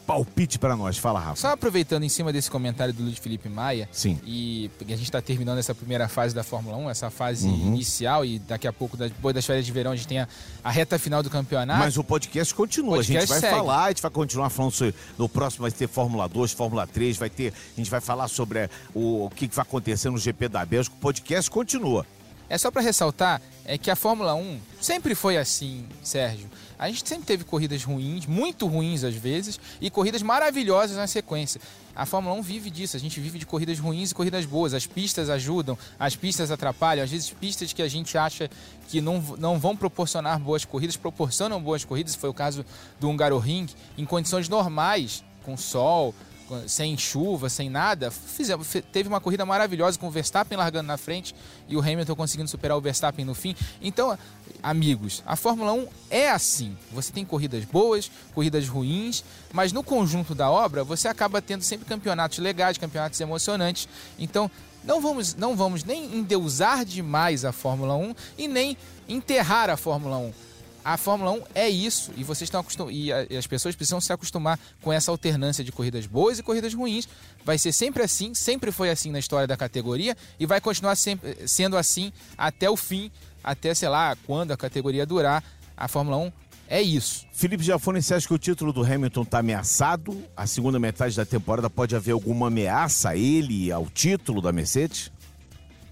[0.07, 0.97] palpite para nós.
[0.97, 1.35] Fala, Rafa.
[1.35, 4.17] Só aproveitando em cima desse comentário do Luiz Felipe Maia, Sim.
[4.25, 7.67] e a gente está terminando essa primeira fase da Fórmula 1, essa fase Uhum.
[7.67, 10.27] inicial, e daqui a pouco, depois das férias de verão, a gente tem a,
[10.63, 11.79] a reta final do campeonato.
[11.79, 12.95] Mas o podcast continua.
[12.95, 13.53] Podcast a gente vai segue.
[13.55, 14.95] falar, a gente vai continuar falando sobre.
[15.17, 17.51] No próximo vai ter Fórmula 2, Fórmula 3, vai ter.
[17.73, 20.65] A gente vai falar sobre é, o, o que que vai acontecer no GP da
[20.65, 20.95] Bélgica.
[20.95, 22.05] O podcast continua.
[22.49, 26.49] É só para ressaltar é que a Fórmula 1 sempre foi assim, Sérgio.
[26.79, 31.59] A gente sempre teve corridas ruins, muito ruins às vezes, e corridas maravilhosas na sequência.
[31.93, 34.73] A Fórmula 1 vive disso, a gente vive de corridas ruins e corridas boas.
[34.73, 37.03] As pistas ajudam, as pistas atrapalham.
[37.03, 38.49] Às vezes, pistas que a gente acha
[38.87, 42.15] que não, não vão proporcionar boas corridas, proporcionam boas corridas.
[42.15, 42.63] Foi o caso
[42.99, 46.13] do Hungaroring, em condições normais, com sol,
[46.67, 51.35] sem chuva, sem nada, fizemos, teve uma corrida maravilhosa com o Verstappen largando na frente
[51.67, 53.55] e o Hamilton conseguindo superar o Verstappen no fim.
[53.81, 54.17] Então,
[54.63, 56.77] amigos, a Fórmula 1 é assim.
[56.91, 61.85] Você tem corridas boas, corridas ruins, mas no conjunto da obra você acaba tendo sempre
[61.85, 63.87] campeonatos legais, campeonatos emocionantes.
[64.17, 64.49] Então,
[64.83, 70.17] não vamos, não vamos nem endeusar demais a Fórmula 1 e nem enterrar a Fórmula
[70.17, 70.46] 1.
[70.83, 72.89] A Fórmula 1 é isso e vocês estão acostum...
[72.89, 77.07] e, as pessoas precisam se acostumar com essa alternância de corridas boas e corridas ruins.
[77.43, 81.47] Vai ser sempre assim, sempre foi assim na história da categoria e vai continuar sempre
[81.47, 83.11] sendo assim até o fim,
[83.43, 85.43] até sei lá quando a categoria durar.
[85.75, 86.31] A Fórmula 1
[86.69, 87.25] é isso.
[87.31, 90.23] Felipe Jafone, você acha que o título do Hamilton está ameaçado?
[90.35, 95.11] A segunda metade da temporada pode haver alguma ameaça a ele, ao título da Mercedes?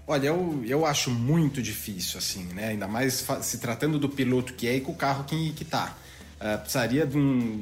[0.06, 2.68] Olha, eu, eu acho muito difícil, assim, né?
[2.68, 5.96] Ainda mais se tratando do piloto que é e com o carro que, que tá.
[6.38, 7.58] Ah, precisaria de um.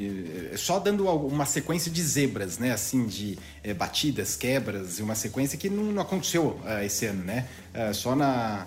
[0.52, 2.72] eh, Só dando uma sequência de zebras, né?
[2.72, 7.24] Assim, de eh, batidas, quebras, e uma sequência que não, não aconteceu ah, esse ano,
[7.24, 7.46] né?
[7.72, 8.66] Ah, só na.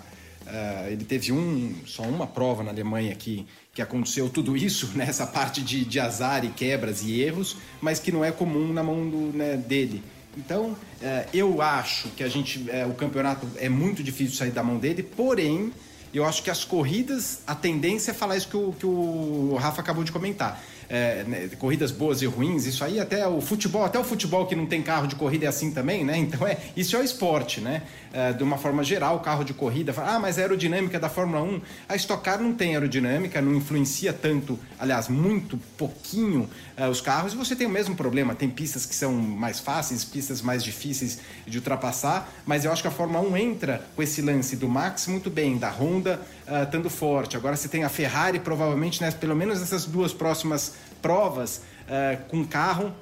[0.90, 5.06] ele teve um, só uma prova na Alemanha que, que aconteceu tudo isso, né?
[5.08, 8.82] Essa parte de, de azar e quebras e erros, mas que não é comum na
[8.82, 10.02] mão do, né, dele.
[10.38, 14.62] Então, eh, eu acho que a gente, eh, o campeonato é muito difícil sair da
[14.62, 15.72] mão dele, porém,
[16.14, 19.80] eu acho que as corridas, a tendência é falar isso que o, que o Rafa
[19.80, 20.62] acabou de comentar.
[20.88, 24.56] É, né, corridas boas e ruins, isso aí até o futebol, até o futebol que
[24.56, 26.16] não tem carro de corrida é assim também, né?
[26.16, 27.82] Então é isso é o esporte, né?
[28.12, 31.60] É, de uma forma geral, carro de corrida, ah, mas a aerodinâmica da Fórmula 1,
[31.88, 37.34] a Stock Car não tem aerodinâmica, não influencia tanto, aliás, muito pouquinho uh, os carros,
[37.34, 41.18] e você tem o mesmo problema, tem pistas que são mais fáceis, pistas mais difíceis
[41.46, 45.06] de ultrapassar, mas eu acho que a Fórmula 1 entra com esse lance do Max
[45.06, 46.20] muito bem, da Honda
[46.84, 47.36] uh, forte.
[47.36, 52.44] Agora você tem a Ferrari, provavelmente, né, pelo menos nessas duas próximas provas, uh, com
[52.44, 52.92] carro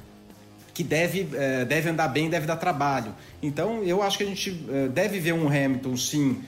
[0.74, 3.14] que deve, uh, deve andar bem, deve dar trabalho.
[3.42, 6.42] Então, eu acho que a gente uh, deve ver um Hamilton, sim,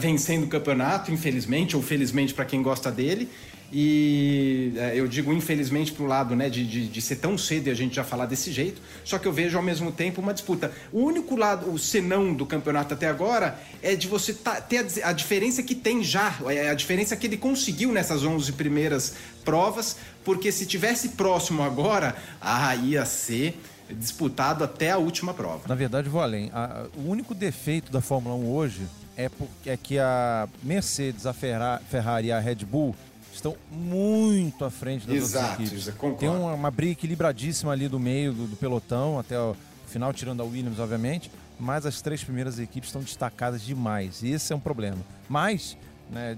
[0.00, 3.28] vencendo o campeonato, infelizmente, ou felizmente para quem gosta dele,
[3.72, 7.68] e é, eu digo infelizmente para o lado né, de, de, de, ser tão cedo
[7.68, 10.34] e a gente já falar desse jeito, só que eu vejo ao mesmo tempo uma
[10.34, 10.72] disputa.
[10.92, 15.10] O único lado, o senão do campeonato até agora é de você tá, ter a,
[15.10, 19.14] a, diferença que tem já, é a diferença que ele conseguiu nessas 11 primeiras
[19.44, 23.56] provas, porque se tivesse próximo agora, ah, ia ser
[23.88, 25.62] disputado até a última prova.
[25.68, 26.50] Na verdade, vou além.
[26.52, 28.82] A, o único defeito da Fórmula 1 hoje
[29.16, 32.94] é, porque, é que a Mercedes, a Ferrari e a Red Bull
[33.40, 36.18] estão muito à frente das Exato, outras equipes.
[36.18, 40.40] Tem uma, uma, briga equilibradíssima ali do meio do, do pelotão, até o final, tirando
[40.40, 44.22] a Williams, obviamente, mas as três primeiras equipes estão destacadas demais.
[44.22, 44.98] E esse é um problema.
[45.28, 45.76] Mas,
[46.10, 46.36] né,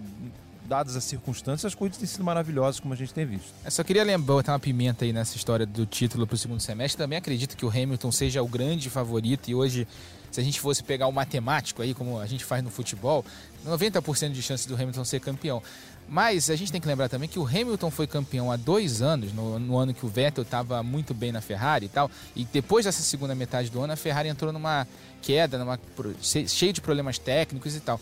[0.65, 3.53] dadas as circunstâncias, as corridas têm sido maravilhosas, como a gente tem visto.
[3.65, 6.61] Eu só queria lembrar, botar uma pimenta aí nessa história do título para o segundo
[6.61, 6.99] semestre.
[6.99, 9.87] Também acredito que o Hamilton seja o grande favorito e hoje,
[10.31, 13.25] se a gente fosse pegar o matemático aí, como a gente faz no futebol,
[13.67, 15.63] 90% de chance do Hamilton ser campeão.
[16.09, 19.33] Mas a gente tem que lembrar também que o Hamilton foi campeão há dois anos,
[19.33, 22.11] no, no ano que o Vettel estava muito bem na Ferrari e tal.
[22.37, 24.87] E depois dessa segunda metade do ano, a Ferrari entrou numa
[25.23, 25.79] queda, numa,
[26.21, 28.01] cheio de problemas técnicos e tal.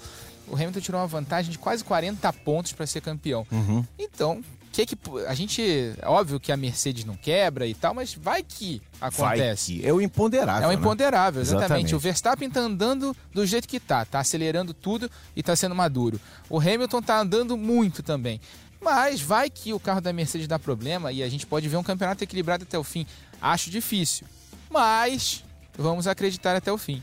[0.48, 3.46] O Hamilton tirou uma vantagem de quase 40 pontos para ser campeão.
[3.52, 3.84] Uhum.
[3.96, 4.42] Então,
[4.72, 4.96] que que
[5.26, 9.72] a gente óbvio que a Mercedes não quebra e tal, mas vai que acontece.
[9.74, 9.88] Vai que.
[9.88, 10.62] É o imponderável.
[10.62, 10.74] É o né?
[10.74, 11.42] imponderável, né?
[11.42, 11.64] exatamente.
[11.64, 11.94] exatamente.
[11.94, 16.20] O Verstappen tá andando do jeito que tá, tá acelerando tudo e tá sendo maduro.
[16.48, 18.40] O Hamilton tá andando muito também.
[18.80, 21.82] Mas vai que o carro da Mercedes dá problema e a gente pode ver um
[21.82, 23.06] campeonato equilibrado até o fim.
[23.40, 24.26] Acho difícil.
[24.70, 25.44] Mas
[25.76, 27.02] vamos acreditar até o fim.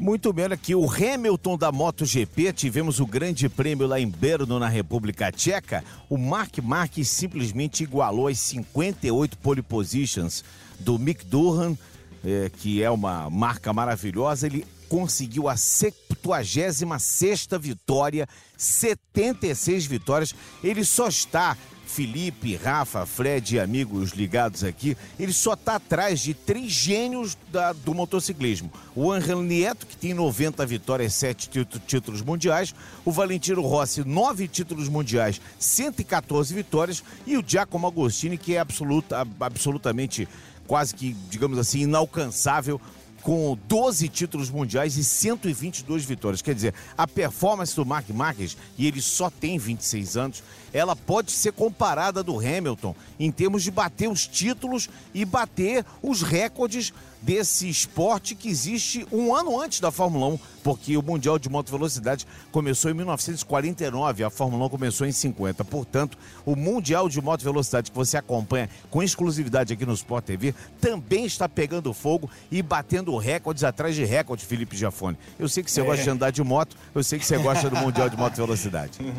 [0.00, 4.66] Muito bem, aqui o Hamilton da MotoGP, tivemos o grande prêmio lá em Brno, na
[4.66, 5.84] República Tcheca.
[6.08, 10.42] O Mark Marques simplesmente igualou as 58 pole positions
[10.78, 11.76] do Mick Durham,
[12.24, 14.46] é, que é uma marca maravilhosa.
[14.46, 18.26] Ele conseguiu a 76 vitória,
[18.56, 20.34] 76 vitórias.
[20.64, 21.58] Ele só está
[21.90, 27.72] Felipe, Rafa, Fred e amigos ligados aqui, ele só está atrás de três gênios da,
[27.72, 28.70] do motociclismo.
[28.94, 31.50] O Angel Nieto, que tem 90 vitórias, 7
[31.86, 32.72] títulos mundiais.
[33.04, 37.02] O Valentino Rossi, 9 títulos mundiais, 114 vitórias.
[37.26, 40.28] E o Giacomo Agostini, que é absoluta, absolutamente
[40.68, 42.80] quase que, digamos assim, inalcançável
[43.22, 46.42] com 12 títulos mundiais e 122 vitórias.
[46.42, 50.42] Quer dizer, a performance do Mark Marques, e ele só tem 26 anos,
[50.72, 56.22] ela pode ser comparada do Hamilton em termos de bater os títulos e bater os
[56.22, 56.92] recordes
[57.22, 61.70] desse esporte que existe um ano antes da Fórmula 1, porque o Mundial de Moto
[61.70, 65.64] Velocidade começou em 1949, a Fórmula 1 começou em 50.
[65.64, 66.16] Portanto,
[66.46, 71.26] o Mundial de Moto Velocidade que você acompanha com exclusividade aqui no Sport TV também
[71.26, 75.18] está pegando fogo e batendo recordes atrás de recordes, Felipe Giafone.
[75.38, 75.84] Eu sei que você é.
[75.84, 78.98] gosta de andar de moto, eu sei que você gosta do Mundial de Moto Velocidade.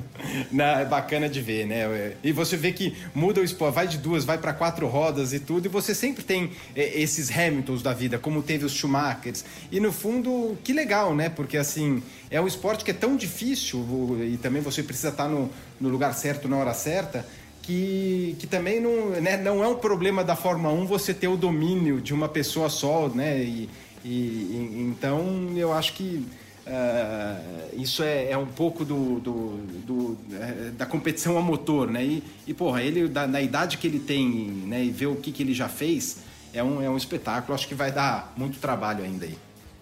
[0.82, 2.14] É bacana de ver, né?
[2.24, 5.40] E você vê que muda o esporte, vai de duas, vai para quatro rodas e
[5.40, 9.44] tudo, e você sempre tem é, esses Hamiltons da da vida, como teve os Schumachers.
[9.72, 11.30] E no fundo, que legal, né?
[11.30, 13.86] Porque assim, é um esporte que é tão difícil
[14.22, 17.26] e também você precisa estar no, no lugar certo na hora certa.
[17.62, 21.38] Que, que também não, né, não é um problema da Fórmula 1 você ter o
[21.38, 23.38] domínio de uma pessoa só, né?
[23.44, 23.70] E,
[24.04, 26.26] e, e então eu acho que
[26.62, 32.06] Uh, isso é, é, um pouco do, do, do é, da competição a motor, né?
[32.06, 34.28] E, e porra, ele da, na idade que ele tem,
[34.68, 34.84] né?
[34.84, 36.20] E ver o que, que ele já fez,
[36.54, 37.56] é um, é um espetáculo.
[37.56, 39.36] Acho que vai dar muito trabalho ainda aí.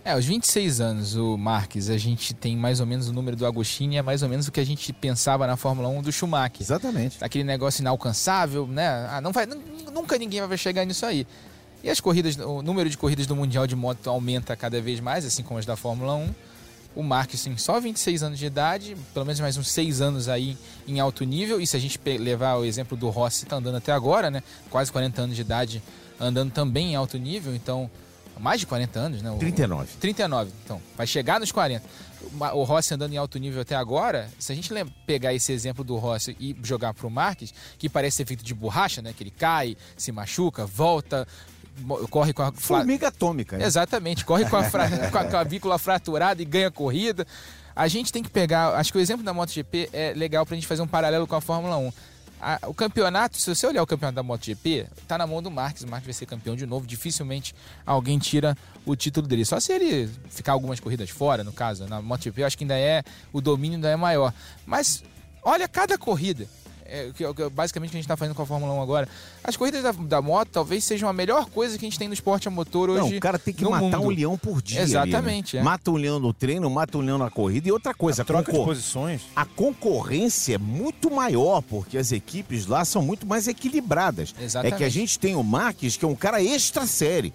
[0.05, 3.45] É, aos 26 anos, o Marques, a gente tem mais ou menos o número do
[3.45, 6.61] Agostini, é mais ou menos o que a gente pensava na Fórmula 1 do Schumacher.
[6.61, 7.17] Exatamente.
[7.20, 8.88] Aquele negócio inalcançável, né?
[9.11, 11.28] Ah, não vai, nunca ninguém vai chegar nisso aí.
[11.84, 15.25] E as corridas, o número de corridas do Mundial de Moto aumenta cada vez mais,
[15.25, 16.30] assim como as da Fórmula 1.
[16.95, 20.57] O Marques tem só 26 anos de idade, pelo menos mais uns 6 anos aí
[20.88, 21.61] em alto nível.
[21.61, 24.43] E se a gente levar o exemplo do Rossi, tá andando até agora, né?
[24.69, 25.82] Quase 40 anos de idade
[26.19, 27.89] andando também em alto nível, então
[28.39, 29.30] mais de 40 anos, né?
[29.32, 29.89] O, 39.
[29.99, 30.82] 39, então.
[30.95, 31.86] Vai chegar nos 40.
[32.53, 34.71] O Rossi andando em alto nível até agora, se a gente
[35.05, 39.01] pegar esse exemplo do Rossi e jogar pro Marques, que parece ser feito de borracha,
[39.01, 39.13] né?
[39.15, 41.27] Que ele cai, se machuca, volta,
[42.09, 42.51] corre com a...
[42.51, 43.57] Formiga atômica.
[43.57, 43.65] Né?
[43.65, 44.89] Exatamente, corre com a, fra...
[45.11, 47.25] com a clavícula fraturada e ganha corrida.
[47.75, 48.75] A gente tem que pegar...
[48.75, 51.41] Acho que o exemplo da MotoGP é legal pra gente fazer um paralelo com a
[51.41, 51.91] Fórmula 1
[52.41, 55.84] a, o campeonato, se você olhar o campeonato da MotoGP, tá na mão do Marques.
[55.84, 56.88] O Marques vai ser campeão de novo.
[56.88, 57.53] Dificilmente
[57.86, 59.43] alguém tira o título dele.
[59.43, 61.86] Só se ele ficar algumas corridas fora, no caso.
[61.88, 63.03] Na MotoGP, eu acho que ainda é.
[63.34, 64.34] O domínio ainda é maior.
[64.65, 65.03] Mas
[65.43, 66.47] olha cada corrida
[66.92, 69.08] é, que, que, basicamente que a gente está fazendo com a Fórmula 1 agora.
[69.44, 72.14] As corridas da, da, moto talvez sejam a melhor coisa que a gente tem no
[72.14, 73.12] esporte a motor hoje.
[73.12, 74.02] Não, o cara tem que matar mundo.
[74.02, 74.82] um leão por dia.
[74.82, 75.58] Exatamente.
[75.58, 75.70] Ali, né?
[75.70, 75.72] é.
[75.72, 77.68] Mata um leão no treino, mata um leão na corrida.
[77.68, 78.66] E outra coisa, a, a troca concor...
[78.66, 79.22] de posições.
[79.36, 84.34] A concorrência é muito maior, porque as equipes lá são muito mais equilibradas.
[84.40, 84.74] Exatamente.
[84.74, 87.34] É que a gente tem o Marques, que é um cara extra série.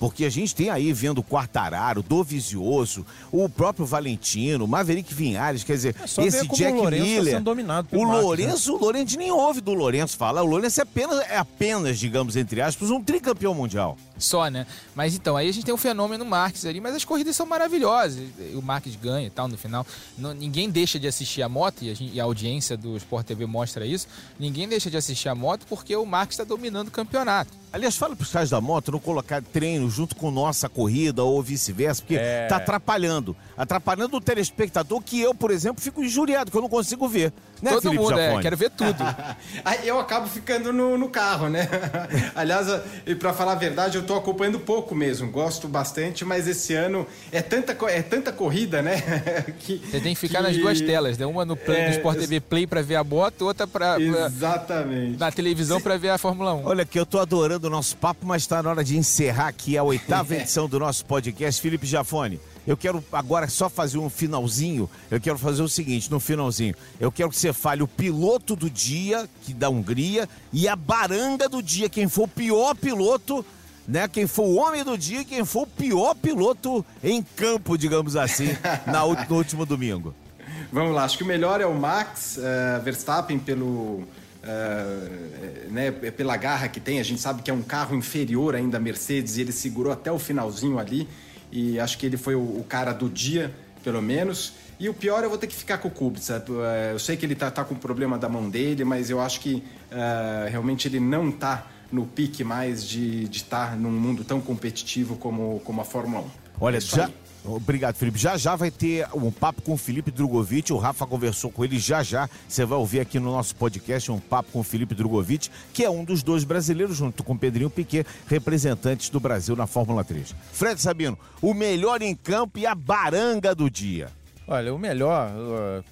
[0.00, 5.74] Porque a gente tem aí vendo o Quartararo, Dovizioso, o próprio Valentino, Maverick Vinhares, quer
[5.74, 7.34] dizer, é esse Jack o Miller.
[7.34, 8.78] Tá dominado o Marcos, Lourenço, né?
[8.78, 10.42] o Lourenço nem ouve do Lourenço falar.
[10.42, 13.98] O Lourenço é apenas, é apenas, digamos, entre aspas, um tricampeão mundial.
[14.18, 14.66] Só, né?
[14.94, 18.22] Mas então, aí a gente tem o fenômeno Marques ali, mas as corridas são maravilhosas.
[18.54, 19.86] O Marques ganha e tal no final.
[20.16, 23.26] Não, ninguém deixa de assistir a moto, e a, gente, e a, audiência do Sport
[23.26, 24.08] TV mostra isso.
[24.38, 27.59] Ninguém deixa de assistir a moto porque o Marques está dominando o campeonato.
[27.72, 31.40] Aliás, fala para os caras da moto não colocar treino junto com nossa corrida ou
[31.40, 32.48] vice-versa, porque é...
[32.48, 33.36] tá atrapalhando.
[33.56, 37.32] Atrapalhando o telespectador que eu, por exemplo, fico injuriado, que eu não consigo ver.
[37.62, 38.38] Né, Todo Felipe mundo, Jafone?
[38.38, 39.04] é, quero ver tudo.
[39.84, 41.68] eu acabo ficando no, no carro, né?
[42.34, 42.66] Aliás,
[43.06, 45.30] e para falar a verdade, eu tô acompanhando pouco mesmo.
[45.30, 49.00] Gosto bastante, mas esse ano é tanta, é tanta corrida, né?
[49.60, 50.44] que, Você tem que ficar que...
[50.44, 51.26] nas duas telas, né?
[51.26, 55.18] Uma no, play, é, no Sport TV Play para ver a moto, outra para Exatamente.
[55.18, 56.66] na televisão para ver a Fórmula 1.
[56.66, 59.76] Olha que eu tô adorando o nosso papo, mas está na hora de encerrar aqui
[59.76, 61.60] a oitava edição do nosso podcast.
[61.60, 64.88] Felipe Jafone, eu quero agora só fazer um finalzinho.
[65.10, 66.74] Eu quero fazer o seguinte, no finalzinho.
[66.98, 71.48] Eu quero que você fale o piloto do dia, que da Hungria, e a baranga
[71.48, 73.44] do dia, quem for o pior piloto,
[73.86, 74.06] né?
[74.08, 78.48] Quem for o homem do dia, quem for o pior piloto em campo, digamos assim,
[78.86, 80.14] na, no último domingo.
[80.72, 84.04] Vamos lá, acho que o melhor é o Max uh, Verstappen pelo
[84.42, 88.78] Uh, né, pela garra que tem, a gente sabe que é um carro inferior ainda
[88.78, 91.06] à Mercedes e ele segurou até o finalzinho ali
[91.52, 94.54] e acho que ele foi o, o cara do dia, pelo menos.
[94.78, 96.42] E o pior eu vou ter que ficar com o Kubica.
[96.90, 99.40] Eu sei que ele tá, tá com o problema da mão dele, mas eu acho
[99.40, 104.40] que uh, realmente ele não tá no pique mais de estar tá num mundo tão
[104.40, 106.30] competitivo como, como a Fórmula 1.
[106.60, 107.10] Olha, é já.
[107.44, 108.18] Obrigado, Felipe.
[108.18, 110.72] Já já vai ter um papo com o Felipe Drogovic.
[110.72, 112.28] O Rafa conversou com ele já já.
[112.48, 115.90] Você vai ouvir aqui no nosso podcast um papo com o Felipe Drogovic, que é
[115.90, 120.34] um dos dois brasileiros, junto com Pedrinho Piquet, representantes do Brasil na Fórmula 3.
[120.52, 124.08] Fred Sabino, o melhor em campo e a baranga do dia.
[124.46, 125.30] Olha, o melhor,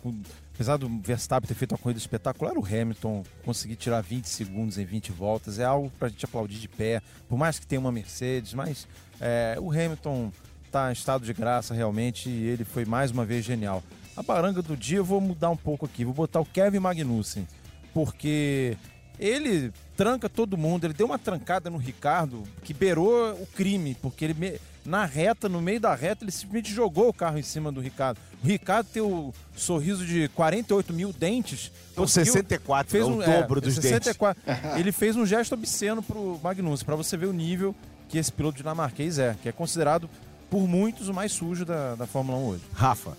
[0.05, 0.15] uh,
[0.55, 4.85] apesar do Verstappen ter feito uma corrida espetacular, o Hamilton conseguir tirar 20 segundos em
[4.85, 7.01] 20 voltas é algo para a gente aplaudir de pé.
[7.29, 8.87] Por mais que tenha uma Mercedes, mas
[9.21, 10.33] é, o Hamilton
[10.69, 13.83] está em estado de graça realmente e ele foi mais uma vez genial.
[14.17, 17.47] A baranga do dia eu vou mudar um pouco aqui, vou botar o Kevin Magnussen,
[17.93, 18.77] porque
[19.19, 24.25] ele tranca todo mundo, ele deu uma trancada no Ricardo que beirou o crime, porque
[24.25, 27.79] ele na reta, no meio da reta, ele simplesmente jogou o carro em cima do
[27.79, 28.19] Ricardo.
[28.43, 31.71] O Ricardo tem o sorriso de 48 mil dentes.
[31.93, 34.43] Então 64, fez é um, o dobro é, dos 64.
[34.47, 34.65] dentes.
[34.81, 37.75] Ele fez um gesto obsceno pro Magnussen, para você ver o nível
[38.09, 40.09] que esse piloto dinamarquês é, que é considerado
[40.51, 42.63] por muitos, o mais sujo da, da Fórmula 1 hoje.
[42.75, 43.17] Rafa.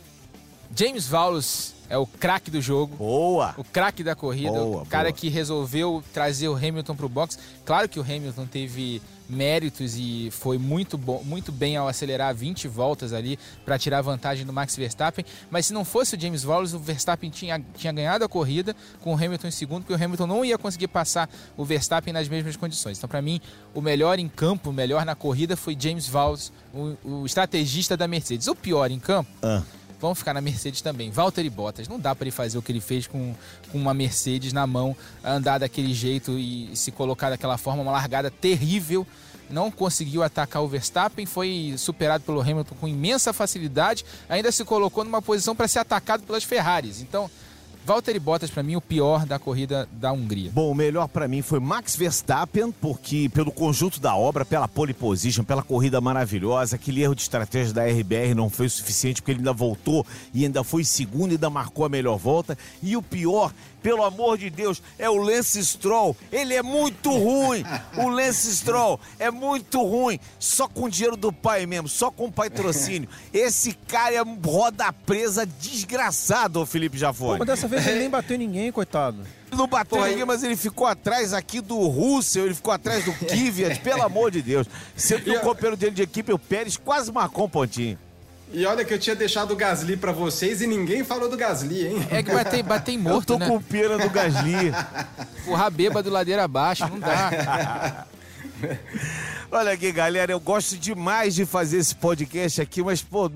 [0.76, 2.96] James Valls é o craque do jogo.
[2.96, 3.56] Boa!
[3.58, 4.52] O craque da corrida.
[4.52, 5.14] Boa, o cara boa.
[5.14, 7.40] que resolveu trazer o Hamilton para o box.
[7.66, 12.68] Claro que o Hamilton teve méritos e foi muito, bom, muito bem ao acelerar 20
[12.68, 15.24] voltas ali para tirar vantagem do Max Verstappen.
[15.50, 19.14] Mas se não fosse o James Wallace, o Verstappen tinha, tinha ganhado a corrida com
[19.14, 22.56] o Hamilton em segundo, porque o Hamilton não ia conseguir passar o Verstappen nas mesmas
[22.56, 22.98] condições.
[22.98, 23.40] Então, para mim,
[23.74, 28.08] o melhor em campo, o melhor na corrida foi James Wallace, o, o estrategista da
[28.08, 28.48] Mercedes.
[28.48, 29.30] O pior em campo.
[29.42, 29.62] Ah
[30.00, 31.12] vão ficar na Mercedes também.
[31.12, 33.36] Valtteri Bottas, não dá para ele fazer o que ele fez com,
[33.72, 38.32] com uma Mercedes na mão, andar daquele jeito e se colocar daquela forma, uma largada
[38.32, 39.06] terrível.
[39.50, 45.04] Não conseguiu atacar o Verstappen, foi superado pelo Hamilton com imensa facilidade, ainda se colocou
[45.04, 47.02] numa posição para ser atacado pelas Ferraris.
[47.02, 47.30] Então,
[47.86, 50.52] Valtteri Bottas, para mim, o pior da corrida da Hungria.
[50.54, 54.94] Bom, o melhor para mim foi Max Verstappen, porque pelo conjunto da obra, pela pole
[54.94, 59.32] position, pela corrida maravilhosa, aquele erro de estratégia da RBR não foi o suficiente, porque
[59.32, 62.58] ele ainda voltou e ainda foi segundo e ainda marcou a melhor volta.
[62.82, 63.52] E o pior
[63.82, 66.16] pelo amor de Deus, é o Lance Stroll.
[66.32, 67.64] Ele é muito ruim.
[67.98, 70.20] O Lance Stroll é muito ruim.
[70.38, 73.10] Só com dinheiro do pai mesmo, só com patrocínio.
[73.34, 77.34] Esse cara é roda presa desgraçado, o Felipe já foi.
[77.34, 79.22] Pô, mas dessa vez ele nem bateu ninguém, coitado.
[79.52, 83.14] Ele não bateu ninguém, mas ele ficou atrás aqui do Russell, ele ficou atrás do
[83.14, 84.68] Kvyat, pelo amor de Deus.
[84.96, 87.98] Sendo que o companheiro dele de equipe, o Pérez, quase marcou um pontinho.
[88.52, 91.88] E olha que eu tinha deixado o Gasly para vocês e ninguém falou do Gasly,
[91.88, 92.08] hein?
[92.10, 93.48] É que bater, bater morto, eu tô né?
[93.48, 94.74] com pena do Gasly.
[95.42, 98.08] Empurrar bêbado ladeira abaixo, não dá.
[99.52, 103.30] Olha aqui, galera, eu gosto demais de fazer esse podcast aqui, mas, pô,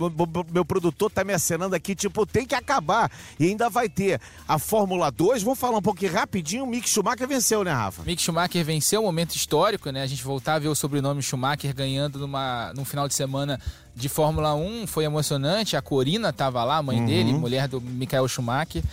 [0.52, 3.12] meu produtor tá me acenando aqui, tipo, tem que acabar.
[3.40, 5.42] E ainda vai ter a Fórmula 2.
[5.42, 6.66] Vamos falar um pouquinho rapidinho.
[6.66, 8.04] O Mick Schumacher venceu, né, Rafa?
[8.04, 10.04] Mick Schumacher venceu, um momento histórico, né?
[10.04, 13.60] A gente voltar a ver o sobrenome Schumacher ganhando numa, num final de semana
[13.96, 15.76] de Fórmula 1 foi emocionante.
[15.76, 17.06] A Corina estava lá, a mãe uhum.
[17.06, 18.84] dele, mulher do Michael Schumacher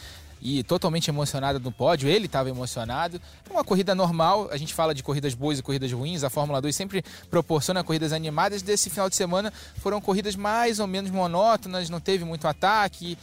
[0.41, 2.09] e totalmente emocionada no pódio.
[2.09, 3.21] Ele estava emocionado.
[3.49, 4.49] É uma corrida normal.
[4.51, 6.25] A gente fala de corridas boas e corridas ruins.
[6.25, 8.63] A Fórmula 2 sempre proporciona corridas animadas.
[8.63, 11.91] Desse final de semana foram corridas mais ou menos monótonas.
[11.91, 13.19] Não teve muito ataque.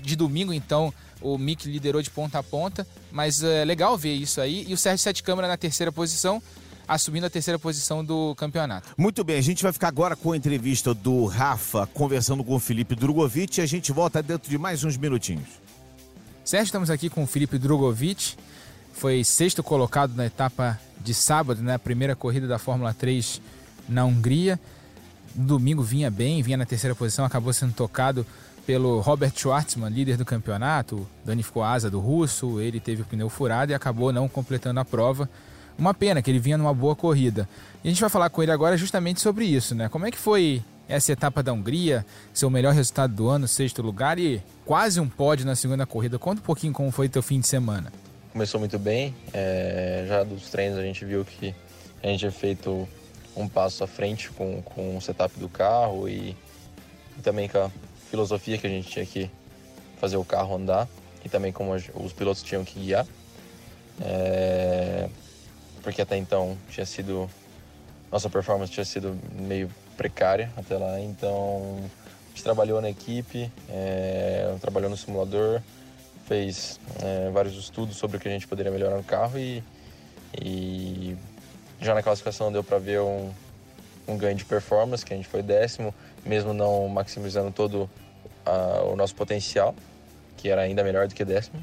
[0.00, 2.86] De domingo, então, o Mick liderou de ponta a ponta.
[3.10, 4.64] Mas é legal ver isso aí.
[4.68, 6.42] E o Sérgio Sete Câmara na terceira posição
[6.86, 8.90] assumindo a terceira posição do campeonato.
[8.98, 12.58] Muito bem, a gente vai ficar agora com a entrevista do Rafa conversando com o
[12.58, 15.48] Felipe Drogovic e a gente volta dentro de mais uns minutinhos.
[16.44, 18.34] Sérgio, estamos aqui com o Felipe Drogovic,
[18.92, 21.78] foi sexto colocado na etapa de sábado, na né?
[21.78, 23.40] primeira corrida da Fórmula 3
[23.88, 24.58] na Hungria.
[25.36, 28.26] No domingo vinha bem, vinha na terceira posição, acabou sendo tocado
[28.66, 33.28] pelo Robert Schwartzman, líder do campeonato, danificou a asa do russo, ele teve o pneu
[33.28, 35.30] furado e acabou não completando a prova.
[35.78, 37.48] Uma pena que ele vinha numa boa corrida.
[37.84, 39.88] E a gente vai falar com ele agora justamente sobre isso, né?
[39.88, 44.18] Como é que foi essa etapa da Hungria, seu melhor resultado do ano, sexto lugar
[44.18, 46.18] e quase um pódio na segunda corrida.
[46.18, 47.92] Conta um pouquinho como foi teu fim de semana.
[48.32, 51.54] Começou muito bem, é, já dos treinos a gente viu que
[52.02, 52.88] a gente tinha feito
[53.36, 56.36] um passo à frente com, com o setup do carro e,
[57.18, 57.70] e também com a
[58.10, 59.30] filosofia que a gente tinha que
[59.98, 60.88] fazer o carro andar
[61.24, 63.06] e também como os pilotos tinham que guiar.
[64.00, 65.08] É,
[65.82, 67.28] porque até então tinha sido
[68.10, 69.70] nossa performance tinha sido meio
[70.02, 75.62] precária até lá, então a gente trabalhou na equipe, é, trabalhou no simulador,
[76.26, 79.62] fez é, vários estudos sobre o que a gente poderia melhorar no carro e,
[80.42, 81.16] e
[81.80, 83.30] já na classificação deu para ver um,
[84.08, 85.94] um, ganho de performance, que a gente foi décimo,
[86.26, 87.88] mesmo não maximizando todo
[88.44, 89.72] a, o nosso potencial,
[90.36, 91.62] que era ainda melhor do que décimo,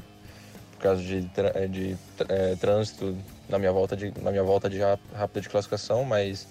[0.72, 3.14] por causa de, de, de é, trânsito
[3.50, 6.48] na minha volta de, na minha volta de rápida de classificação, mas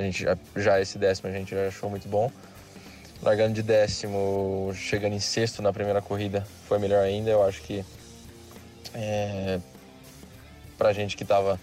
[0.00, 2.30] a gente já, já, esse décimo a gente já achou muito bom.
[3.22, 7.30] Largando de décimo, chegando em sexto na primeira corrida, foi melhor ainda.
[7.30, 7.84] Eu acho que
[8.94, 9.60] é,
[10.78, 11.60] pra gente que tava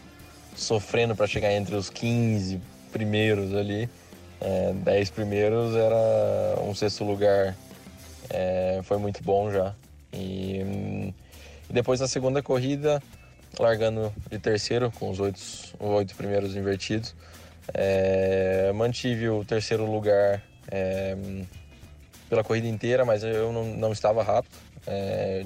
[0.55, 2.61] sofrendo para chegar entre os 15
[2.91, 3.89] primeiros ali,
[4.39, 7.55] é, 10 primeiros, era um sexto lugar.
[8.29, 9.73] É, foi muito bom já.
[10.13, 11.13] E,
[11.67, 13.01] e depois na segunda corrida,
[13.57, 15.39] largando de terceiro, com os oito,
[15.79, 17.15] oito primeiros invertidos.
[17.73, 21.15] É, mantive o terceiro lugar é,
[22.29, 24.55] pela corrida inteira, mas eu não, não estava rápido.
[24.85, 25.45] É,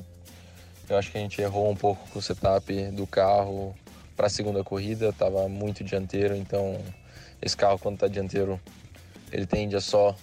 [0.89, 3.75] eu acho que a gente errou um pouco com o setup do carro
[4.15, 6.77] para a segunda corrida, estava muito dianteiro, então
[7.41, 8.59] esse carro quando está dianteiro
[9.31, 10.15] ele tende a só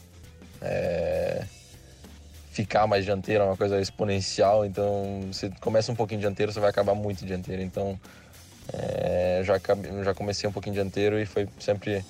[0.61, 1.45] é,
[2.51, 4.65] ficar mais dianteiro, é uma coisa exponencial.
[4.65, 7.63] Então, você começa um pouquinho dianteiro, você vai acabar muito dianteiro.
[7.63, 7.99] Então,
[8.73, 9.55] é, já,
[10.05, 12.05] já comecei um pouquinho dianteiro e foi sempre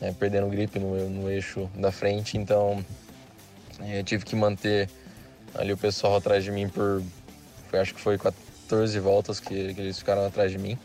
[0.00, 2.36] é, perdendo grip no, no eixo da frente.
[2.36, 2.84] Então,
[3.80, 4.88] é, tive que manter
[5.54, 7.02] ali o pessoal atrás de mim por,
[7.68, 10.78] foi, acho que foi 14 voltas que, que eles ficaram atrás de mim.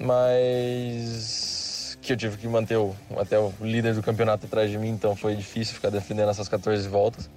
[0.00, 4.88] Mas que eu tive que manter o, até o líder do campeonato atrás de mim,
[4.88, 7.30] então foi difícil ficar defendendo essas 14 voltas.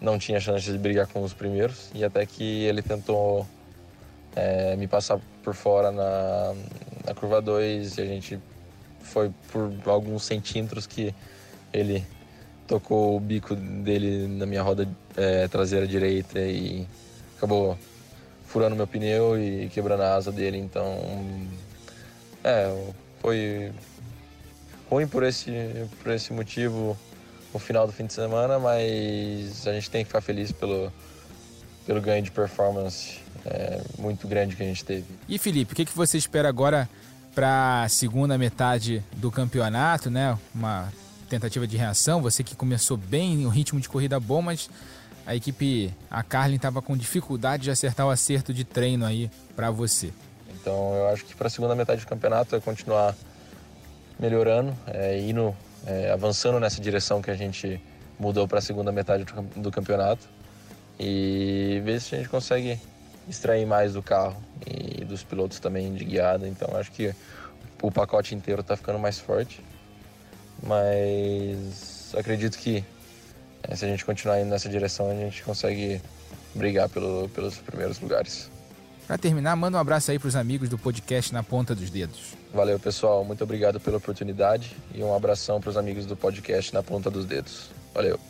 [0.00, 3.46] Não tinha chance de brigar com os primeiros e até que ele tentou
[4.34, 6.54] é, me passar por fora na,
[7.06, 8.38] na curva 2 e a gente
[9.00, 11.14] foi por alguns centímetros que
[11.72, 12.04] ele
[12.66, 16.86] tocou o bico dele na minha roda é, traseira direita e
[17.36, 17.76] acabou
[18.46, 20.58] furando meu pneu e quebrando a asa dele.
[20.58, 20.98] Então,
[22.44, 23.72] é, foi
[24.90, 25.50] ruim por esse,
[26.02, 26.96] por esse motivo
[27.52, 30.92] o final do fim de semana, mas a gente tem que ficar feliz pelo,
[31.86, 35.06] pelo ganho de performance é, muito grande que a gente teve.
[35.28, 36.88] E Felipe, o que, que você espera agora
[37.34, 40.36] para a segunda metade do campeonato, né?
[40.54, 40.92] Uma
[41.28, 44.68] tentativa de reação, você que começou bem, um ritmo de corrida bom, mas
[45.24, 49.70] a equipe, a Carlin estava com dificuldade de acertar o acerto de treino aí para
[49.70, 50.12] você.
[50.60, 53.14] Então eu acho que para a segunda metade do campeonato é continuar
[54.18, 55.54] melhorando, é, indo,
[55.86, 57.80] é, avançando nessa direção que a gente
[58.18, 60.28] mudou para a segunda metade do, do campeonato
[61.02, 62.78] e ver se a gente consegue
[63.26, 64.36] extrair mais do carro
[64.66, 66.46] e dos pilotos também de guiada.
[66.46, 67.14] Então acho que
[67.80, 69.64] o pacote inteiro está ficando mais forte.
[70.62, 72.84] Mas acredito que
[73.62, 76.02] é, se a gente continuar indo nessa direção, a gente consegue
[76.54, 78.50] brigar pelo, pelos primeiros lugares.
[79.06, 82.34] Para terminar, manda um abraço aí para os amigos do podcast Na Ponta dos Dedos.
[82.52, 83.24] Valeu, pessoal.
[83.24, 87.24] Muito obrigado pela oportunidade e um abração para os amigos do podcast Na Ponta dos
[87.24, 87.70] Dedos.
[87.94, 88.20] Valeu.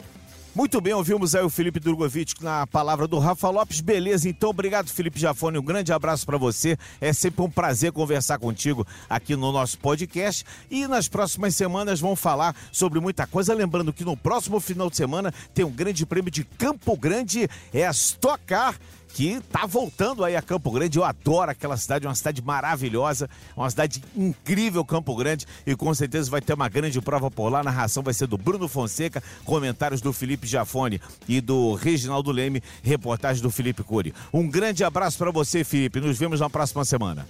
[0.53, 3.81] Muito bem, ouvimos aí o Felipe Drogovic na palavra do Rafa Lopes.
[3.81, 5.59] Beleza, então obrigado, Felipe Jafone.
[5.59, 6.77] Um grande abraço para você.
[7.01, 10.45] É sempre um prazer conversar contigo aqui no nosso podcast.
[10.69, 13.55] E nas próximas semanas vamos falar sobre muita coisa.
[13.55, 17.87] Lembrando que no próximo final de semana tem um grande prêmio de Campo Grande, é
[17.87, 18.75] a Stock Car
[19.15, 20.99] que tá voltando aí a Campo Grande.
[20.99, 26.31] Eu adoro aquela cidade, uma cidade maravilhosa, uma cidade incrível, Campo Grande, e com certeza
[26.31, 27.61] vai ter uma grande prova por lá.
[27.61, 32.63] A narração vai ser do Bruno Fonseca, comentários do Felipe Jafone e do Reginaldo Leme,
[32.83, 34.15] reportagem do Felipe Cury.
[34.33, 36.01] Um grande abraço para você, Felipe.
[36.01, 37.27] Nos vemos na próxima semana.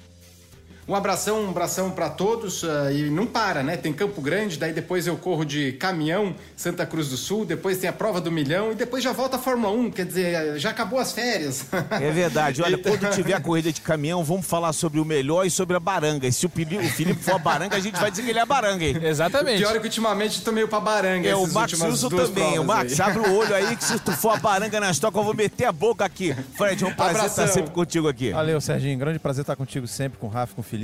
[0.91, 3.77] Um abração, um abração para todos uh, e não para, né?
[3.77, 7.89] Tem Campo Grande, daí depois eu corro de caminhão Santa Cruz do Sul, depois tem
[7.89, 10.99] a prova do milhão e depois já volta a Fórmula 1, quer dizer, já acabou
[10.99, 11.65] as férias.
[11.93, 12.61] É verdade.
[12.61, 12.99] Olha, então...
[12.99, 16.27] quando tiver a corrida de caminhão, vamos falar sobre o melhor e sobre a baranga.
[16.27, 18.47] E se o Felipe for a baranga, a gente vai dizer que ele é a
[18.47, 18.99] baranga, hein?
[19.01, 19.63] Exatamente.
[19.63, 21.29] O pior é que ultimamente tô meio pra baranga.
[21.29, 22.59] É, o Max Wilson também.
[22.59, 23.07] O Max, aí.
[23.09, 25.67] abre o olho aí que se tu for a baranga na estoca, eu vou meter
[25.67, 26.35] a boca aqui.
[26.57, 27.45] Fred, é um prazer Abração.
[27.45, 28.33] estar sempre contigo aqui.
[28.33, 28.99] Valeu, Serginho.
[28.99, 30.80] Grande prazer estar contigo sempre, com o Rafa, com o Felipe.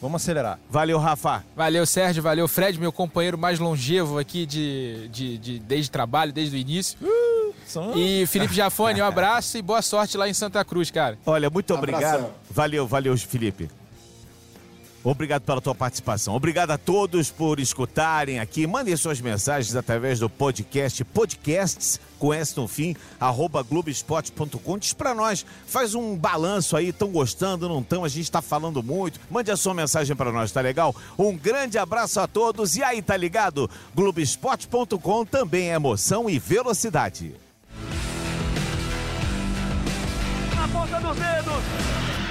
[0.00, 0.58] Vamos acelerar.
[0.70, 1.44] Valeu, Rafa.
[1.56, 2.22] Valeu, Sérgio.
[2.22, 6.98] Valeu, Fred, meu companheiro mais longevo aqui de, de, de desde trabalho, desde o início.
[7.02, 7.54] Uh,
[7.96, 11.18] E Felipe Jafone, um abraço e boa sorte lá em Santa Cruz, cara.
[11.24, 12.04] Olha, muito obrigado.
[12.04, 12.30] Abração.
[12.50, 13.68] Valeu, valeu, Felipe.
[15.04, 16.34] Obrigado pela tua participação.
[16.34, 18.66] Obrigado a todos por escutarem aqui.
[18.66, 24.78] Mandem suas mensagens através do podcast Podcasts com S no fim, arroba Globoesporte.com.
[24.78, 28.04] Diz pra nós, faz um balanço aí, estão gostando, não estão?
[28.04, 29.18] A gente está falando muito.
[29.28, 30.94] Mande a sua mensagem para nós, tá legal?
[31.18, 33.68] Um grande abraço a todos e aí, tá ligado?
[33.92, 37.34] Globoesporte.com também é emoção e velocidade.
[40.54, 42.21] Na ponta dos dedos!